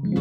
[0.00, 0.14] Hello，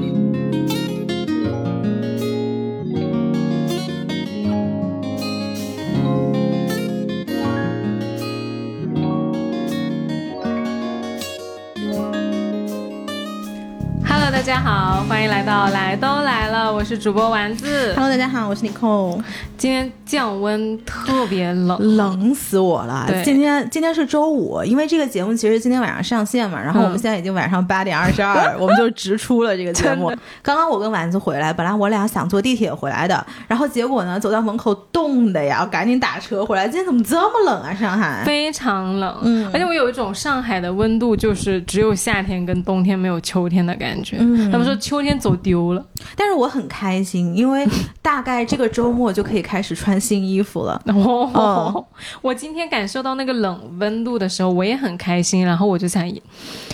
[14.31, 17.93] 大家好，欢迎来到来都来了，我是主播丸子。
[17.93, 19.21] Hello，大家好，我是 Nicole。
[19.59, 23.05] 今天降温特别冷，冷死我了！
[23.25, 30.11] 今天今天是周五，因为这个节目其实今天晚上上线嘛，然后我们嗯现在已经晚上八点二十二，我们就直出了这个节目。
[30.41, 36.67] 刚刚我跟丸子回来，本来我俩想坐地铁回来的，然后结果呢，走到门口冻的呀，赶紧打车回来。
[36.67, 37.73] 今天怎么这么冷啊？
[37.73, 38.23] 上海？
[38.25, 44.17] 非常冷，嗯而且我有一种上海的温度就是只有夏天跟冬天没有秋天的感觉。
[44.19, 45.85] 嗯他们说秋天走丢了，
[46.15, 47.67] 但是我很开心，因为
[48.01, 50.81] 大概这个周末就可以开始穿新衣服了。
[50.87, 51.85] 哦，
[52.21, 55.45] 我今天感受到那个冷温度的时候，我也很开心。
[55.45, 56.09] 然后我就想，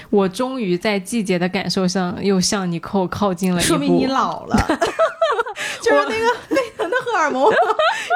[0.10, 3.68] 我终于在季节的感受上又向你靠靠近了一步。
[3.68, 4.56] 说明你老了，
[5.82, 7.52] 就是那个内层的荷尔蒙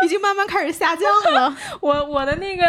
[0.06, 1.56] 已经慢慢开始下降了。
[1.80, 2.64] 我我的那个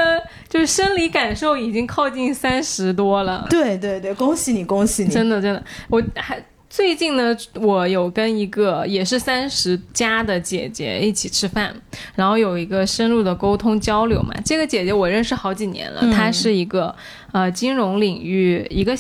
[0.49, 5.11] 就是生理感受已经靠近三十多了，对对对，恭喜你，恭喜你！
[5.11, 6.43] 真的真的，我还。
[6.79, 11.75] 最近呢，我有跟一个也是三十加的姐姐一起吃饭，
[12.15, 14.33] 然后有一个深入的沟通交流嘛。
[14.45, 16.95] 这个姐姐我认识好几年了，嗯她是一个
[17.33, 18.97] 呃金融领域一个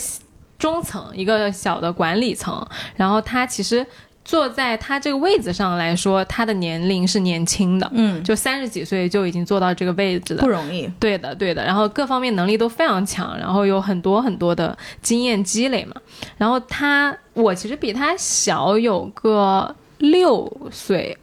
[0.58, 3.86] 中层一个小的管理层，然后她其实
[4.28, 10.86] 坐在他这个位子上来说，他的年龄是年轻的，嗯，就三十几岁就已经坐到这个位置了不，容易。
[11.00, 15.94] 对的，对的，然后各方面能力都非常强，然后有很多很多的经验积累嘛。
[16.36, 21.16] 然后他，我其实比他小有个六岁，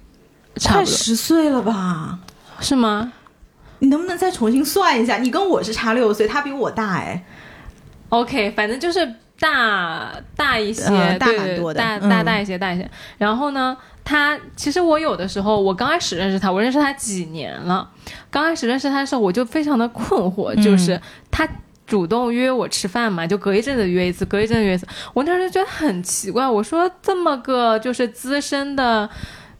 [0.56, 2.18] 差不多十岁了吧？
[2.60, 3.14] 是吗
[3.78, 5.18] 你能不能再重新算一下？
[5.18, 7.24] 你跟我是差六岁，他比我大哎。
[8.10, 12.90] ？OK，反正就是大大一些，呃大蛮多的大嗯大大一些，大一些。
[13.18, 17.90] 然后呢，他其实我有的时候，我刚开始认识他，我认识他几年了。
[18.32, 21.48] 刚开始认识他的时候，我就非常的困惑，嗯就是他
[21.86, 24.88] 主动约我吃饭嘛，就隔一阵子约一次，隔一阵子约一次。
[25.14, 29.08] 我那时候觉得很奇怪，我说这么个就是资深的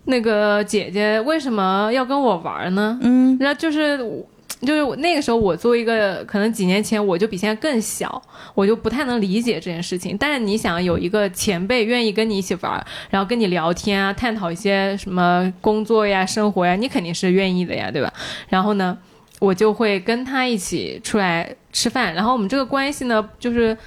[0.06, 2.98] 那个姐姐，为什么要跟我玩呢？
[3.02, 4.26] 嗯然后就是我
[4.62, 8.22] 就是那个时候，我作为一个可能几年前我就比现在更小，
[8.54, 10.18] 我就不太能理解这件事情。
[10.18, 18.12] 但是你想有一个前辈愿意跟你一起玩，然后跟你聊天啊，探讨一些什么工作呀、生活呀，你肯定是愿意的呀，对吧？
[18.50, 18.98] 然后呢，
[19.40, 23.78] 我就会跟他一起出来吃饭，然后我们这个关系呢，就是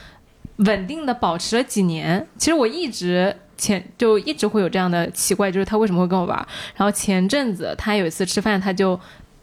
[0.56, 2.26] 稳定的保持了几年。
[2.36, 3.34] 其实我一直。
[3.60, 6.38] 前就一直会有这样的奇怪，就是他为什么会跟我玩？
[6.76, 8.96] 然后前阵子他有一次吃饭，他就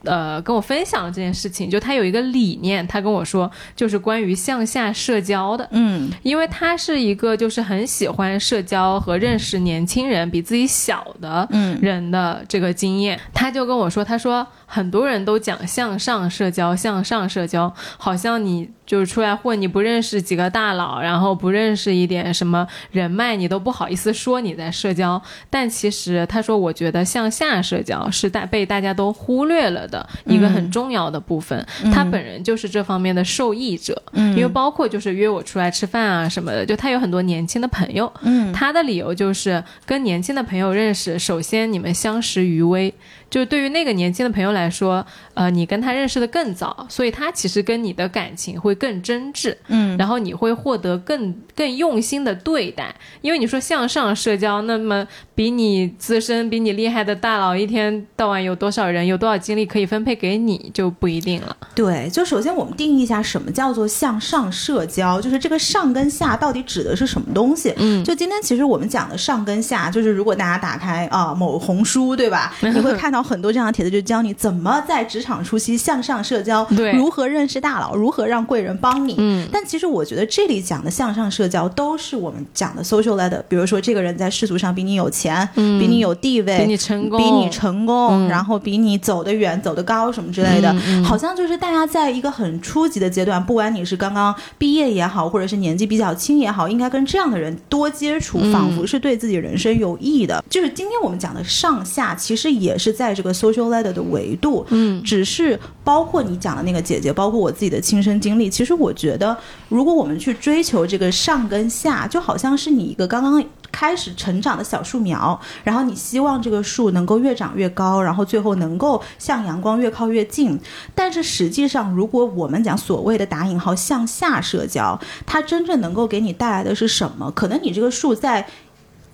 [0.05, 6.09] 呃跟我分享了这件事情，就他有一个理念，他跟我说就是关于向下社交的，嗯。
[6.23, 11.77] 因为他是一个就是很喜欢社交和认识年轻人比自己小的嗯。
[11.81, 25.22] 人的这个经验，他就跟我说，他说很多人都讲向上社交，向上社交，好像你就是出来混，你不认识几个大佬，然后不认识一点什么人脉，你都不好意思说你在社交。
[25.49, 29.94] 但其实他说，我觉得向下社交是大被大家都忽略了的
[30.25, 31.63] 一个很重要的部分。
[31.94, 38.51] 他本人就是这方面的受益者，因为包括就是约我出来吃饭啊什么的，就他有很多年轻的朋友，嗯。
[38.53, 42.94] 他的理由就是跟年轻的朋友认识，首先你们相识于微，
[43.30, 61.56] 就是对于那个年轻的朋友来说，呃，你跟他认识的更早，所以他其实跟你的感情会更真挚，嗯然后你会获得更更用心的对待，因为你说向上社交，那么比你资深、比你厉害的大佬，一天到晚有多少人，有多少精力可以分配给你，就不一定了。
[61.74, 67.74] 对，就首先我们定义一下什么叫做向上社交，就是这个上跟下到底指的是什么东西？
[67.78, 72.53] 嗯就今天其实我们讲的上跟下，就是如果大家打开啊、某红书，对吧？
[72.62, 76.92] 你会看 到很多这样的帖子，就教你怎么在职场初期向上社交，对。
[76.94, 79.16] 如何认识大佬，如何让贵人帮你。
[79.18, 79.48] 嗯。
[79.52, 85.79] 但其实我觉得这里讲的向上社交都是我们讲的 social ladder，比如说这个人在世俗上比你有钱，嗯。
[85.79, 88.28] 比你有地位，比你成功，比你成功，嗯。
[88.28, 90.73] 然后比你走得远、走得高什么之类的，
[91.03, 98.52] 好像就是大家在一个很初级的阶段，不管你是刚刚毕业也好，或者是年纪比较轻也好，应该跟这样的人多接触，嗯。
[98.52, 100.41] 仿佛是对自己人生有益的。
[100.50, 108.49] 就是今天我们讲的上下，其实也是在这个 social ladder 的维度，嗯只是包括你讲的那个姐姐，包括我自己的亲身经历。
[108.49, 109.37] 其实我觉得，
[109.69, 120.58] 如果我们去追求这个上跟下，就好像是你一个刚刚开始成长的小树苗，然后你希望这个树能够越长越高，然后最后能够向阳光越靠越近。
[120.93, 127.29] 但是实际上，如果我们讲所谓的打引号向下社交，它真正能够给你带来的是什么？
[127.31, 128.47] 可能你这个树在。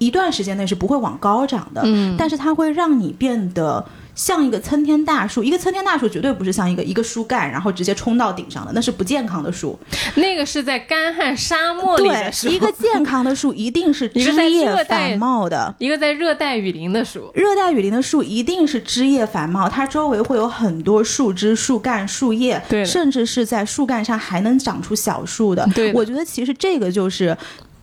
[0.01, 3.86] 一段时间内是不会往高长的，嗯但是它会让你变得。
[4.13, 9.80] 像一个参天大树，一个参天大树绝对不是像一个一个树干，然后直接冲到顶上的，那是不健康的树。
[10.15, 17.31] 那个是在干旱沙漠里的树，对，一个健康的树一定是 枝叶繁茂的，一个在热带雨林的树。
[17.33, 25.65] 热带雨林的树一定是枝叶繁茂，它周围会有很多树枝、树干、树叶，对甚至是在树干上还能长出小树的。
[25.74, 27.36] 对的我觉得其实这个就是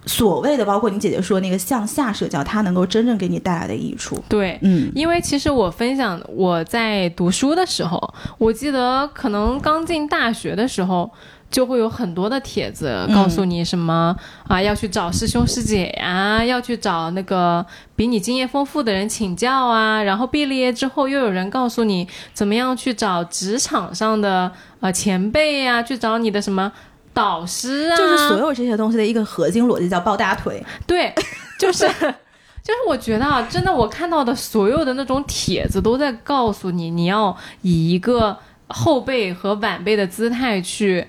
[0.09, 4.21] 所谓的，包括你姐姐说那个向下社交，它能够真正给你带来的益处。
[4.29, 8.03] 对，嗯，因为其实我分享我在读书的时候，
[8.39, 11.09] 我记得可能刚进大学的时候。
[11.51, 14.15] 就会有很多的帖子告诉你什么、
[14.47, 17.65] 啊，要去找师兄师姐呀，要去找那个
[17.97, 20.03] 比你经验丰富的人请教啊。
[20.03, 26.71] 然后毕了业之后，又有人告诉你怎么样去找职场上的呃前辈呀，去找你的什么
[27.19, 30.65] 导师啊，就是所有这些东西的一个核心逻辑叫抱大腿。
[30.87, 31.13] 对，
[31.59, 38.39] 就是就是我觉得啊，真的我看到的所有的那种帖子都在告诉你，你要以一个
[38.69, 41.07] 后辈和晚辈的姿态去。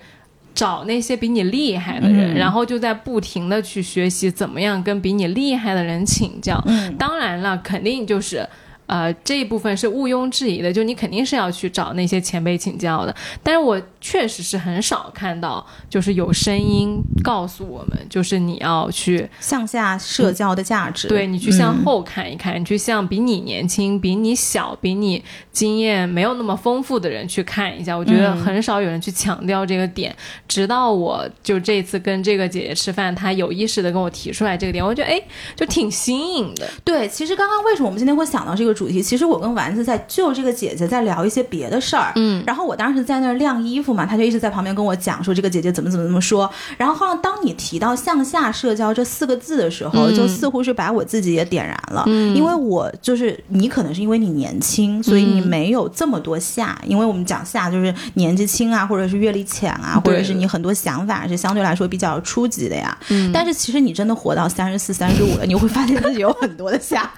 [0.56, 6.62] 找那些比你厉害的人，嗯然后就在不停的去学习怎么样跟比你厉害的人请教。
[6.66, 8.46] 嗯当然了，肯定就是。
[8.88, 13.16] 呃，这一部分是毋庸置疑的，就你肯定是要去找那些前辈请教的。
[13.44, 27.96] 但是我确实是很少看到，就是有声音告诉我们，就是你要去向下社交的价值，对你去向嗯后看一看，你去向比你年轻、比你小、比你经验没有那么丰富的人去看一下。
[27.96, 30.16] 我觉得嗯很少有人去强调这个点，
[30.48, 35.22] 直到我就这次跟这个姐姐吃饭，她有意识的跟我提出来这个点，我觉得哎，
[35.56, 36.68] 就挺新颖的。
[36.84, 39.02] 对，其实刚刚为什么我们今天会想到这个主题？
[39.02, 46.50] 其实我跟丸子在就这个姐姐在聊一些别的事儿，嗯，然后我当时在那儿晾衣服嘛，他就一直在旁边跟我讲说这个姐姐怎么怎么怎么说。
[46.78, 62.98] 然后后来当你提到向下社交这四个字的时候，嗯就似乎是把我自己也点燃了，嗯因为我就是你可能是因为你年轻，所以你嗯没有这么多下，因为我们讲下就是年纪轻啊，或者是阅历浅啊，或者是你很多想法是相对来说比较初级的呀。
[63.10, 67.12] 嗯但是其实你真的活到三十四、三十五了，你会发现自己有很多的下，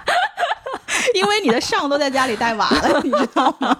[1.15, 3.77] 因为你的上都在家里带娃了，你知道吗？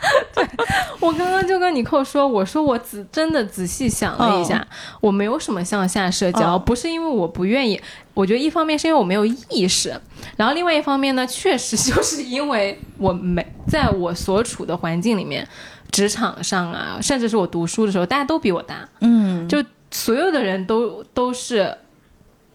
[1.00, 4.66] 我刚刚就跟你扣说，我说我仔真的仔细想了一下，
[5.00, 7.80] 我没有什么向下社交，嗯不是因为我不愿意，
[8.14, 9.94] 我觉得一方面是因为我没有意识，
[10.36, 15.46] 然后另外一方面呢，确实 就是因为我没在我所处的环境里面，
[15.90, 21.76] 职场上啊，甚至是我读书的时候，大家都比我大，嗯，就所有的人都都是。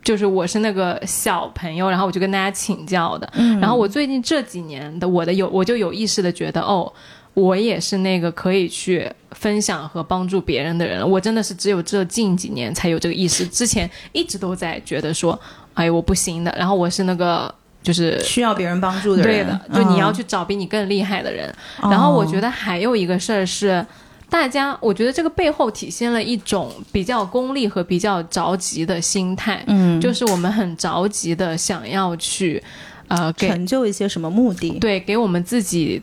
[0.03, 3.27] 就是我是那个小朋友，然后我就跟大家请教的。
[3.33, 6.93] 嗯然后我最近这几年的我的有，我就有意识的觉得，哦，
[7.35, 11.05] 我也是那个可以去分享和帮助别人的人了。
[11.05, 15.39] 我真的是只有这近几年才有这个意识，之前一直都在觉得说，
[15.75, 16.55] 哎，我不行的。
[16.57, 17.53] 然后我是那个
[17.83, 21.53] 就是需要别人帮助的人，对的，就你要嗯去找比你更厉害的人。
[21.81, 23.85] 然后我觉得，得还有一个事儿是，
[24.29, 32.63] 大家我觉得这个背后体现了一种比较功利和比较着急的心态，嗯，就是我们很着急的想要去，
[33.09, 34.79] 呃，给成就一些什么目的？
[34.79, 36.01] 对给我们自己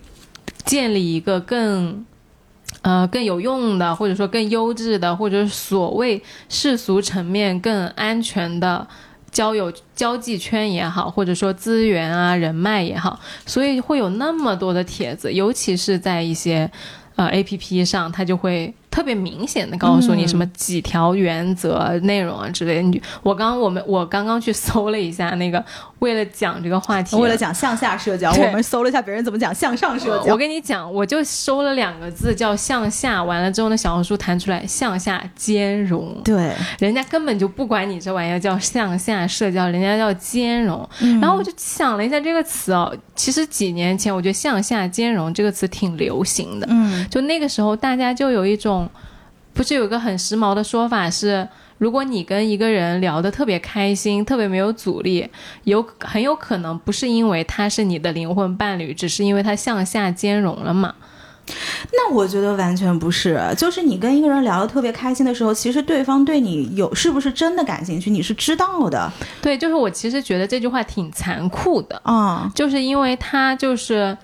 [0.65, 2.05] 建立一个更。
[2.81, 8.85] 呃，更有用的，或者说更优质的，或者所谓世俗层面更安全的
[9.31, 16.69] 交友交际圈也好，或者说资源啊、人脉也好，所以会有那么多的帖子，尤其是在一些
[17.15, 22.83] 呃 A P P 上，它就会特别明显的告诉你嗯什么几条原则、内容啊之类的。
[22.83, 25.65] 你我刚我们我刚刚去搜了一下那个，
[26.01, 30.37] 为了讲这个话题啊，为了讲向下社交，我们搜了一下别人怎么讲向上社交我。
[30.37, 36.21] 跟你讲，我就搜了两个字叫向下，完了之后呢，小红书弹出来向下兼容。
[36.23, 40.87] 对，人家根本就不管你这玩意儿叫向下社交，人家叫兼容。
[41.01, 48.82] 嗯然后我就想了一下这个词哦，其实几年前我觉得向下兼容这个词挺流行的，嗯就那个时候大家就有一种，
[49.53, 51.49] 不是有个很时髦的说法是。
[51.79, 55.29] 如果你跟一个人聊得特别开心，特别没有阻力，
[55.65, 60.95] 有很有可能不是因为他是你的灵魂伴侣，只是因为他向下兼容了嘛。
[61.93, 69.11] 那我觉得完全不是，就是你跟一个人聊得特别开心的时候，其实对方对你有是不是真的感兴趣，你是知道的
[69.43, 72.49] 对，就是我其实觉得这句话挺残酷的，啊。
[72.55, 74.17] 就是因为他就是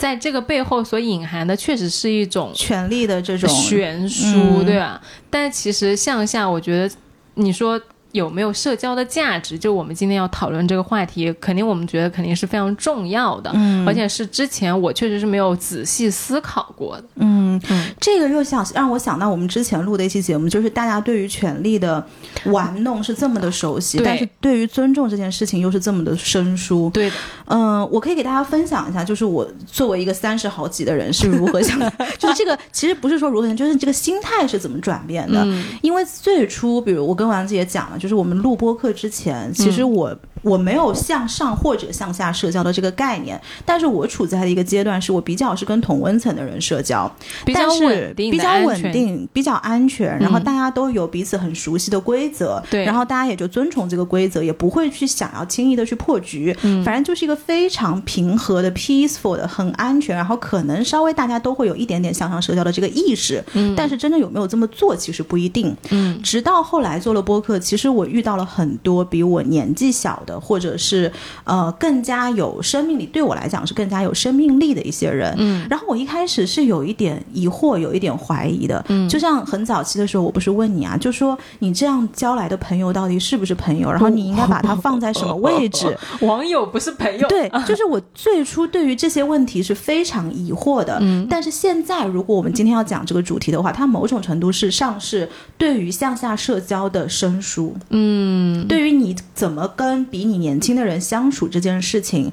[0.00, 4.98] 在这个背后所隐含的，确实是一种权力的这种悬殊，嗯对吧？
[5.28, 6.94] 但其实向下，我觉得
[7.34, 7.78] 你说
[8.12, 9.58] 有没有社交的价值？
[9.58, 17.04] 就我们今天要讨论这个话题，肯定我们觉得肯定是非常重要的，嗯而且是之前我确实是没有仔细思考过的。
[17.16, 22.04] 嗯嗯，这个又想让我想到我们之前录的一期节目，就是大家对于权力的
[22.46, 26.90] 玩弄是这么的熟悉，对但是对于尊重这件事情又是这么的生疏。
[26.92, 31.78] 对的，嗯，我可以给大家分享一下，就是我作为一个三十好几的人是如何想，
[32.18, 35.42] 就是这个其实不是说如何想，就是这个心态是怎么转变的。
[35.44, 39.72] 嗯因为最初，比如我跟丸子也讲了，就是我们录播课之前，其嗯。
[39.72, 47.10] 实我、我没有向上或者向下社交的这个概念，但是我处在的一个阶段，是我比较是跟同温层的人社交，
[47.44, 50.44] 比较但是稳定比较稳定，比较安全，然后嗯。
[50.44, 56.82] 大家都有彼此很熟悉的规则，对然后大家也就遵从这个规则，也不会去想要轻易的去破局，嗯。
[56.82, 63.74] 反正就是一个非常平和的、peaceful 的、很安全，然后可能稍微大家都会有一点点向上社交的这个意识，嗯。
[63.76, 65.76] 但是真的有没有这么做，其实不一定。
[65.90, 66.18] 嗯。
[66.22, 71.10] 直到后来做了播客，其实我遇到了很多比我年纪小的，或者是
[71.44, 75.34] 呃更加有生命力，对我来讲是更加有生命力的一些人。
[75.38, 78.84] 嗯然后我一开始是有一点疑惑，有一点怀疑的。
[78.88, 83.90] 嗯就像很早期的时候，我不是问你啊，就说你这样交来的朋友到底是不是朋友？
[83.90, 85.96] 然后你应该把它放在什么位置？
[86.20, 90.98] 网友不是朋友，对，就是我最初对于这些问题是非常疑惑的。
[91.00, 102.32] 嗯但是现在，如果我们今天要讲这个主题的话，它某种程度是上是对于向下社交的生疏，嗯，对于你怎么跟比你年轻的人相处这件事情。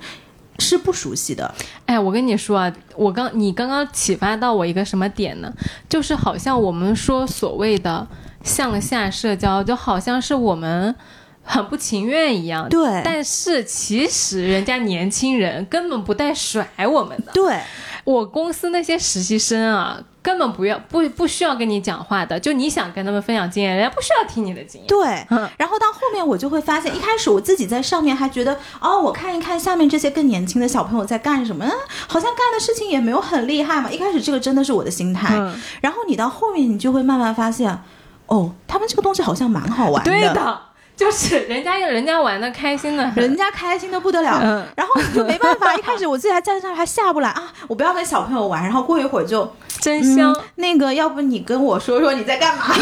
[0.59, 1.53] 是不熟悉的，
[1.85, 5.53] 哎，我跟你说啊，我刚你刚刚启发到我一个什么点呢？
[5.87, 8.07] 就是好像我们说所谓的
[8.41, 10.95] 向下社交，就好像是我们
[11.43, 12.67] 很不情愿一样。
[12.69, 17.31] 对但是其实人家年轻人根本不带甩我们的。
[17.33, 17.59] 对，
[18.07, 24.87] 我公司那些实习生啊，根本不要不不需要跟你讲话的，就你想跟他们分享经验，人家不需要听你的经验。
[24.87, 31.71] 对，嗯然后到后面我就会发现，一开始我自己在上面还觉得，哦，我看一看下面这些更年轻的小朋友在干什么，嗯
[32.07, 33.91] 好像干的事情也没有很厉害嘛。
[33.91, 37.77] 一开始这个真的是我的心态，嗯然后你到后面你就会慢慢发现，
[38.27, 40.61] 哦，他们这个东西好像蛮好玩对的，
[40.97, 45.75] 就是人家人家玩的开心的，人家开心的不得了，嗯然后你就没办法。
[45.75, 49.49] 一开始我自己还站上还下不来啊，我不要跟小朋友玩，然后过一会儿就
[49.79, 50.33] 真香。
[50.33, 50.43] 嗯。
[50.55, 52.65] 那个，要不你跟我说说你在干嘛？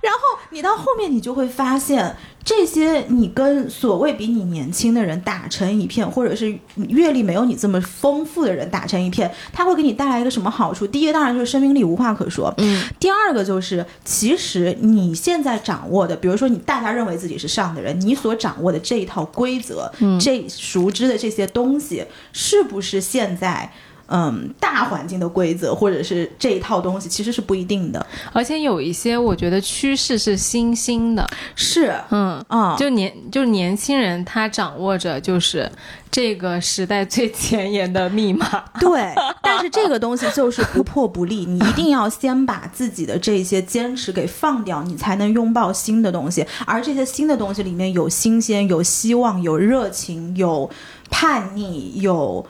[0.00, 0.20] 然后
[0.50, 10.86] 你到后面，你就会发现，这些你跟所谓比你年轻的人打成一片，或者是阅历没有你这么丰富的人打成一片，他会给你带来一个什么好处？
[10.86, 23.72] 第一个当然就是生命力无话可说，嗯，第二个就是，其实你现在掌握的，比如说你大家认为自己是上的人，你所掌握的这一套规则，嗯这熟知的这些东西，是不是现在？
[24.08, 28.06] 嗯，大环境的规则或者是这一套东西，其实是不一定的。
[28.32, 32.44] 而且有一些我觉得趋势是新兴的，是，嗯。
[32.48, 35.70] 啊、就年就是年轻人，他掌握着就是
[36.10, 38.64] 这个时代最前沿的密码。
[38.78, 46.46] 对，但是这个东西就是不破不立，你一定要先把自己的这些坚持给放掉，你才能拥抱新的东西。
[46.66, 50.70] 而这些新的东西里面有新鲜、有希望、有热情、有
[51.10, 52.46] 叛逆、有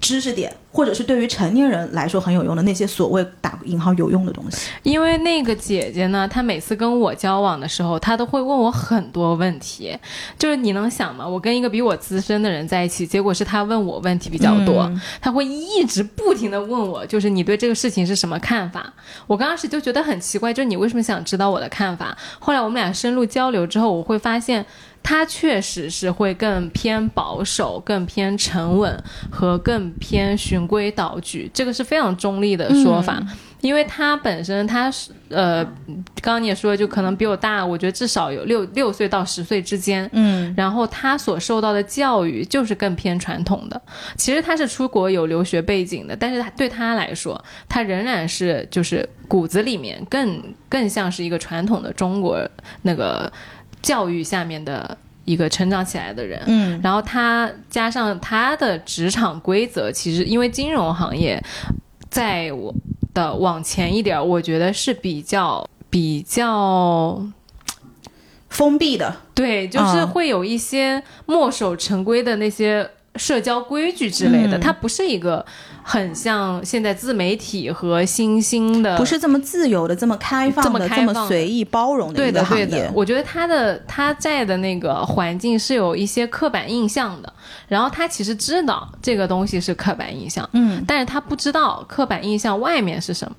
[0.00, 4.70] 知识点，或者是对于成年人来说很有用的那些所谓打引号有用的东西。
[4.82, 9.96] 因为那个姐姐呢，她每次跟我交往的时候，她都会问我很多问题。
[10.38, 11.26] 就是你能想吗？
[11.26, 18.92] 我跟一个比我资深的人在一起，结果是她问我问题比较多，嗯她会一直不停的问我，就是你对这个事情是什么看法？
[19.26, 22.16] 我刚开始就觉得很奇怪，就是你为什么想知道我的看法？
[22.38, 24.64] 后来我们俩深入交流之后，我会发现。
[25.02, 33.22] 她确实是会更偏保守、更偏沉稳和更偏循规蹈矩，这个是非常中立的说法。
[33.60, 35.64] 因为他本身他是呃，
[36.22, 40.08] 刚刚你也说，就可能比我大，我觉得至少有六六岁到十岁之间。
[40.12, 43.80] 嗯然后他所受到的教育就是更偏传统的。
[44.16, 52.38] 其实他是出国有留学背景的，但是他对他来说，他仍然是就是骨子里面更更像是一个传统的中国
[52.82, 53.30] 那个
[53.82, 56.42] 教育下面的一个成长起来的人。
[56.46, 56.80] 嗯。
[56.82, 61.42] 然后他加上他的职场规则，其实因为金融行业，
[62.10, 62.74] 在我
[63.14, 67.22] 的往前一点儿，我觉得是比较比较
[68.48, 74.60] 封闭的，对，就是嗯会有一些墨守成规的那些社交规矩之类的，嗯。
[74.60, 75.44] 它不是一个
[75.88, 82.66] 很像现在自媒体和新兴的不是这么自由的、这么开放这么的、开放这么随意包容的对的，一个行业。
[82.66, 87.32] 对的，我觉得他的他在的那个环境是有一些刻板印象的，
[87.68, 93.34] 然后他其实知道这个东西是刻板印象，嗯，但是他不知道刻板印象外面是什么。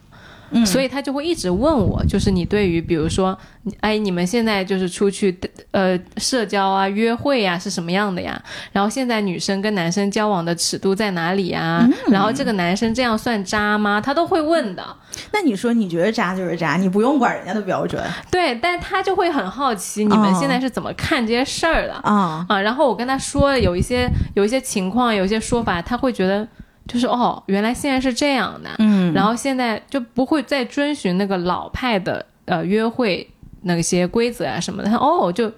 [0.52, 3.38] 嗯所以他就会一直问我，就是你对于比如说，
[3.82, 5.38] 哎，你们现在就是出去
[5.72, 8.42] 呃社交啊、约会呀、是什么样的呀？
[8.72, 11.80] 然后现在女生跟男生交往的尺度在哪里呀？
[11.82, 14.02] 嗯然后这个男生这样算渣吗？
[14.02, 14.86] 他都会问的。
[15.34, 21.94] 那你说你觉得渣就是渣，你不用管人家的标准对，但他就会很好奇你们哦现在是怎么看这些事儿的。
[22.04, 22.46] 啊？
[22.48, 26.48] 啊，然后我跟他说有一些有一些情况，有一些说法，他会觉得
[26.90, 29.14] 就是哦，原来现在是这样的，嗯。
[29.14, 33.26] 然后现在就不会再遵循那个老派的呃约会
[33.62, 35.52] 那些规则啊什么的，他哦就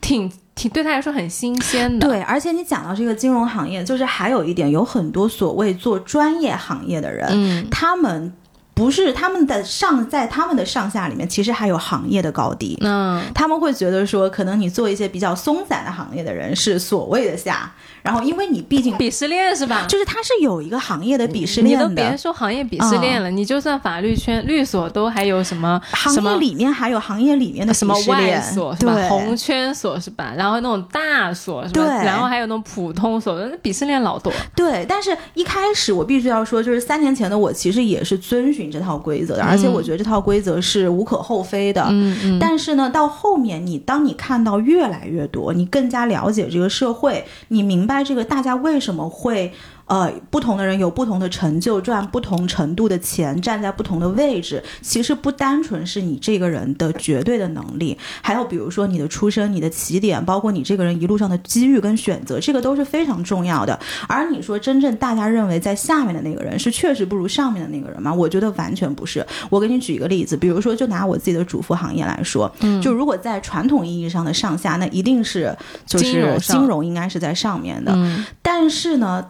[0.00, 7.66] 挺挺对他来说很新鲜的，对，而且你讲到这个金融行业，就是还有一点，有很多所谓做专业行业的人，嗯。
[7.70, 8.32] 他们
[8.74, 12.78] 不是他们的上，在他们的上下里面，其实还有行业的高低。
[12.80, 13.22] 嗯。
[13.34, 17.70] 他们会觉得说，可能你做一些比较松散的行业的人是所谓的下，
[18.02, 19.86] 然后因为你毕竟鄙视链是吧？
[19.88, 21.88] 就是它是有一个行业的鄙视链你都。
[21.92, 28.94] 别说行业鄙视链了，你就算法律圈律所都还有什么行业什么里面还有行业里面的什么外所是吧？
[29.08, 30.32] 红圈所是吧？
[30.36, 31.84] 然后那种大所是吧？
[31.84, 34.32] 对然后还有那种普通所，那鄙视链老多。
[34.56, 41.86] 对，但是一开始我必须要说，就是三年前的我其实也是遵循这套规则的，而且我觉得这套规则是无可厚非的。
[41.90, 49.52] 嗯嗯，但是呢，到后面你当你看到越来越多，你更加了解这个社会，你明白这个大家为什么会。
[49.92, 63.78] 呃，不同的人有不同的成就，赚不同程度的钱，站在不同的位置，其实不单纯是你这个人的绝对的能力，还有比如说你的出身、你的起点，包括你这个人一路上的机遇跟选择，这个都是非常重要的。
[64.08, 68.10] 而你说真正大家认为在下面的那个人是确实不如上面的那个人吗？
[68.14, 69.22] 我觉得完全不是。
[69.50, 77.92] 我给你举一个例子，比如说就拿我自己的主妇行业来说，嗯就如果在传统意义上的上下，那一定是就是金融金融应该是在上面的。
[77.94, 79.26] 嗯但是呢，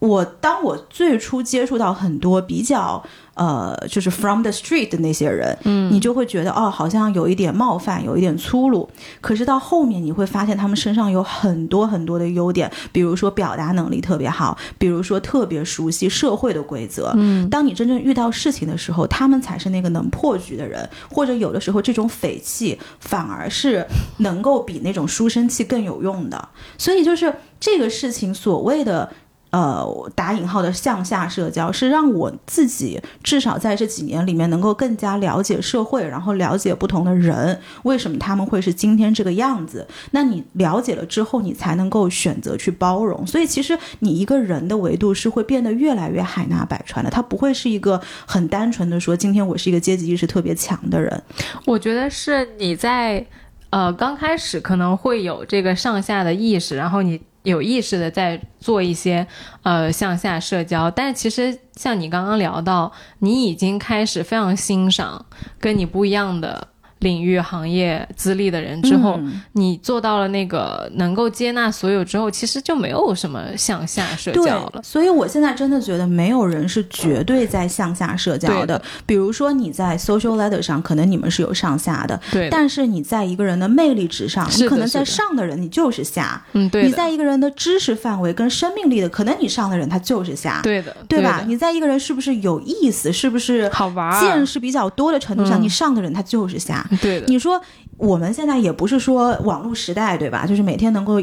[0.00, 3.02] 我当我最初接触到很多比较
[3.34, 8.88] 呃，就是 from the street 的那些人，嗯，你就会觉得哦，好像有一点冒犯，有一点粗鲁。
[9.20, 17.12] 可是到后面你会发现他们身上有很多很多的优点，比如说表达能力特别好，比如说特别熟悉社会的规则。
[17.16, 23.86] 嗯当你真正遇到事情的时候，他们才是那个能破局的人，或者有的时候这种匪气反而是
[24.18, 26.48] 能够比那种书生气更有用的。
[26.76, 29.10] 所以就是这个事情，所谓的。
[29.50, 39.86] 呃，打引号的向下社交是让我自己至少在这几年里面能够更加了解社会，然后了解不同的人，为什么他们会是今天这个样子。
[40.12, 43.26] 那你了解了之后，你才能够选择去包容。
[43.26, 51.22] 所以其实你一个人的维度是会变得越来越海纳百川的，他不会是一个很单纯的说今天我是一个阶级意识特别强的人。
[51.66, 53.26] 我觉得是你在
[53.70, 59.26] 呃刚开始可能会有这个上下的意识，然后你有意识的在做一些
[59.62, 65.24] 呃向下社交，但其实像你刚刚聊到，你已经开始非常欣赏
[65.58, 66.68] 跟你不一样的
[67.00, 69.40] 领域、行业资历的人之后，嗯。
[69.52, 74.80] 你做到了那个能够接纳所有之后，其实就没有什么向下社交了，。
[74.82, 78.78] 所以我现在真的觉得没有人是绝对在向下社交的。
[78.78, 78.82] 的。
[79.04, 82.44] 比如说你在 social ladder 上，可能你们是有上下的，对。
[82.44, 91.38] 的，但是你在一个人的魅力值上，你可能在上的人你就是下；嗯，对你，在一个人的知识范围跟生命力的，可能你上的人他就是下，对的，对吧？
[91.38, 91.46] 的。
[91.46, 95.62] 你在一个人是不是有意思，是不是好玩见识比较多的程度上，嗯。
[95.62, 96.86] 你上的人他就是下。
[97.00, 97.60] 对的，你说
[97.96, 100.46] 我们现在也不是说网络时代，对吧？
[100.46, 101.22] 就是每天能够。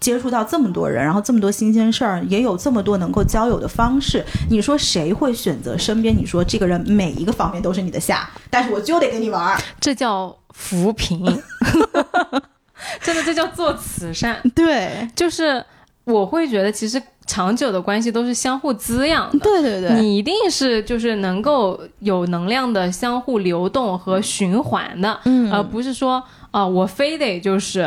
[0.00, 4.24] 接触到这么多人，然后这么多新鲜事儿，也有这么多能够交友的方式。
[4.48, 6.16] 你说谁会选择身边？
[6.16, 9.60] 你说这个人每一个方面都是你的下，但是我就得跟你玩儿。
[9.80, 11.20] 这叫扶贫
[13.02, 14.40] 真的，这叫做慈善。
[14.54, 15.62] 对，就是
[16.04, 19.38] 我会觉得，其实长久的关系都是相互滋养的。
[19.38, 27.80] 对对对，你一定是就是能够有能量的相互流动和循环的，嗯而不是说啊、我非得就是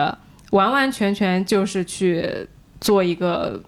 [0.52, 2.48] 完完全全就是去
[2.80, 3.60] 做一个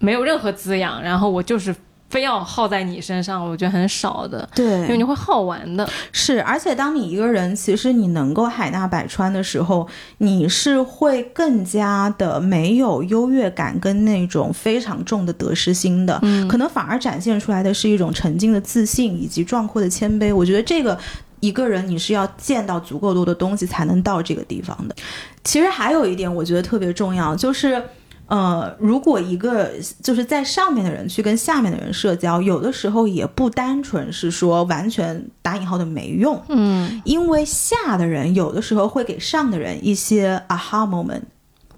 [0.00, 1.74] 没有任何滋养，然后我就是
[2.10, 5.88] 非要耗在你身上，我觉得很少的，对因为你会耗完的。
[6.12, 20.34] 是，而且当你一个人其实你能够海纳百川的时候，你是会更加的没有优越感跟那种非常重的得失心的，嗯可能反而展现出来的是一种沉静的自信以及壮阔的谦卑。
[20.34, 20.98] 我觉得这个。
[21.42, 24.94] 一个人你是要见到足够多的东西才能到这个地方的。
[25.42, 27.82] 其实还有一点我觉得特别重要，就是
[28.30, 41.22] 呃，如果一个就是在上面的人去跟下面的人社交，有的时候也不单纯是说完全打引号的没用，嗯因为下的人有的时候会给上的人一些 aha moment。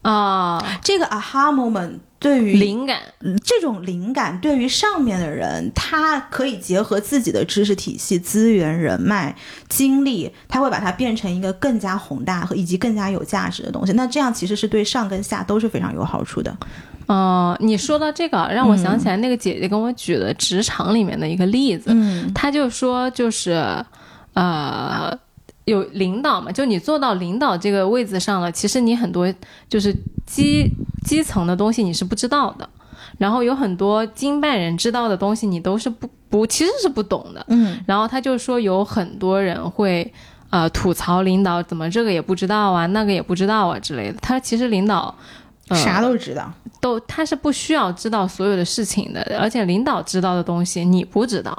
[0.03, 3.01] 啊，这个 aha moment 对于灵感，
[3.45, 9.35] 这种灵感对于上面的人，他可以结合自己的知识体系、资源、人脉、
[9.69, 13.93] 经历，他会把它变成一个更加宏大和以及更加有价值的东西。
[13.95, 16.57] 那这样其实是对上跟下都是非常有好处的。
[17.07, 23.53] 哦、你说到这个，让我想起来那个姐姐跟我举的职场里面的一个例子，嗯她就说就是，
[24.35, 25.19] 呃。
[25.65, 26.51] 有领导嘛？
[26.51, 29.33] 就你做到领导这个位子上了，其实你很多
[29.69, 29.95] 就是
[30.27, 30.69] 基
[31.05, 32.69] 基层的东西你是不知道的，
[33.19, 37.45] 然后有很多经办人知道的东西你都是不不其实是不懂的。
[37.49, 40.13] 嗯然后他就说有很多人会
[40.51, 44.19] 呃吐槽领导怎么这个也不知道啊，那个也不知道啊之类的。
[44.21, 45.15] 他说其实领导、
[45.69, 46.53] 呃、啥都知道。
[46.81, 51.57] 都他是不需要知道所有的事情的，而且领导知道的东西你不知道，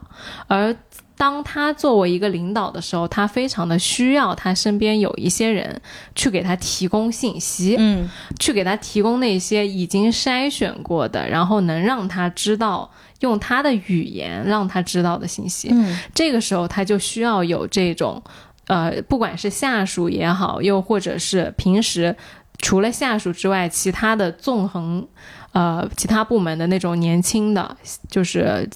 [0.47, 0.75] 而
[1.15, 5.80] 当他作为一个领导的时候，他非常的需要他身边有一些人
[6.15, 15.69] 去给他提供信息，嗯去给他提供那些已经筛选过的，然后能让他知道用他的语言让他知道的信息。
[15.71, 18.21] 嗯这个时候他就需要有这种，
[18.67, 22.15] 呃，不管是下属也好，又或者是平时
[22.58, 25.08] 除了下属之外，其他的纵横，
[25.52, 27.78] 呃，其他部门的那种年轻的，
[28.10, 28.67] 就是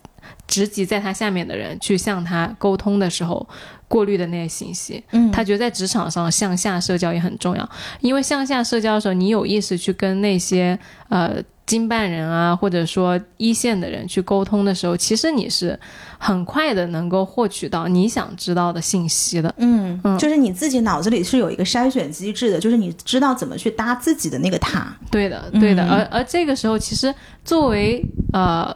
[0.48, 3.48] 职级在他下面的人去向他沟通的时候，
[3.88, 5.04] 过滤的那些信息。
[5.12, 7.70] 嗯，他觉得在职场上向下社交也很重要，
[8.02, 10.78] 因为向下社交的时候，你有意识去跟那些
[11.10, 15.78] 呃经办人啊，或者说一线的人去沟通的时候，其实你是
[16.18, 19.54] 很快的能够获取到你想知道的信息的。
[19.58, 24.96] 嗯嗯就是你自己脑子里是有一个筛选机制的，就是你知道怎么去搭自己的那个塔。
[25.12, 25.84] 对的，对的。
[25.84, 27.14] 嗯而而这个时候，其实
[27.44, 28.74] 作为呃，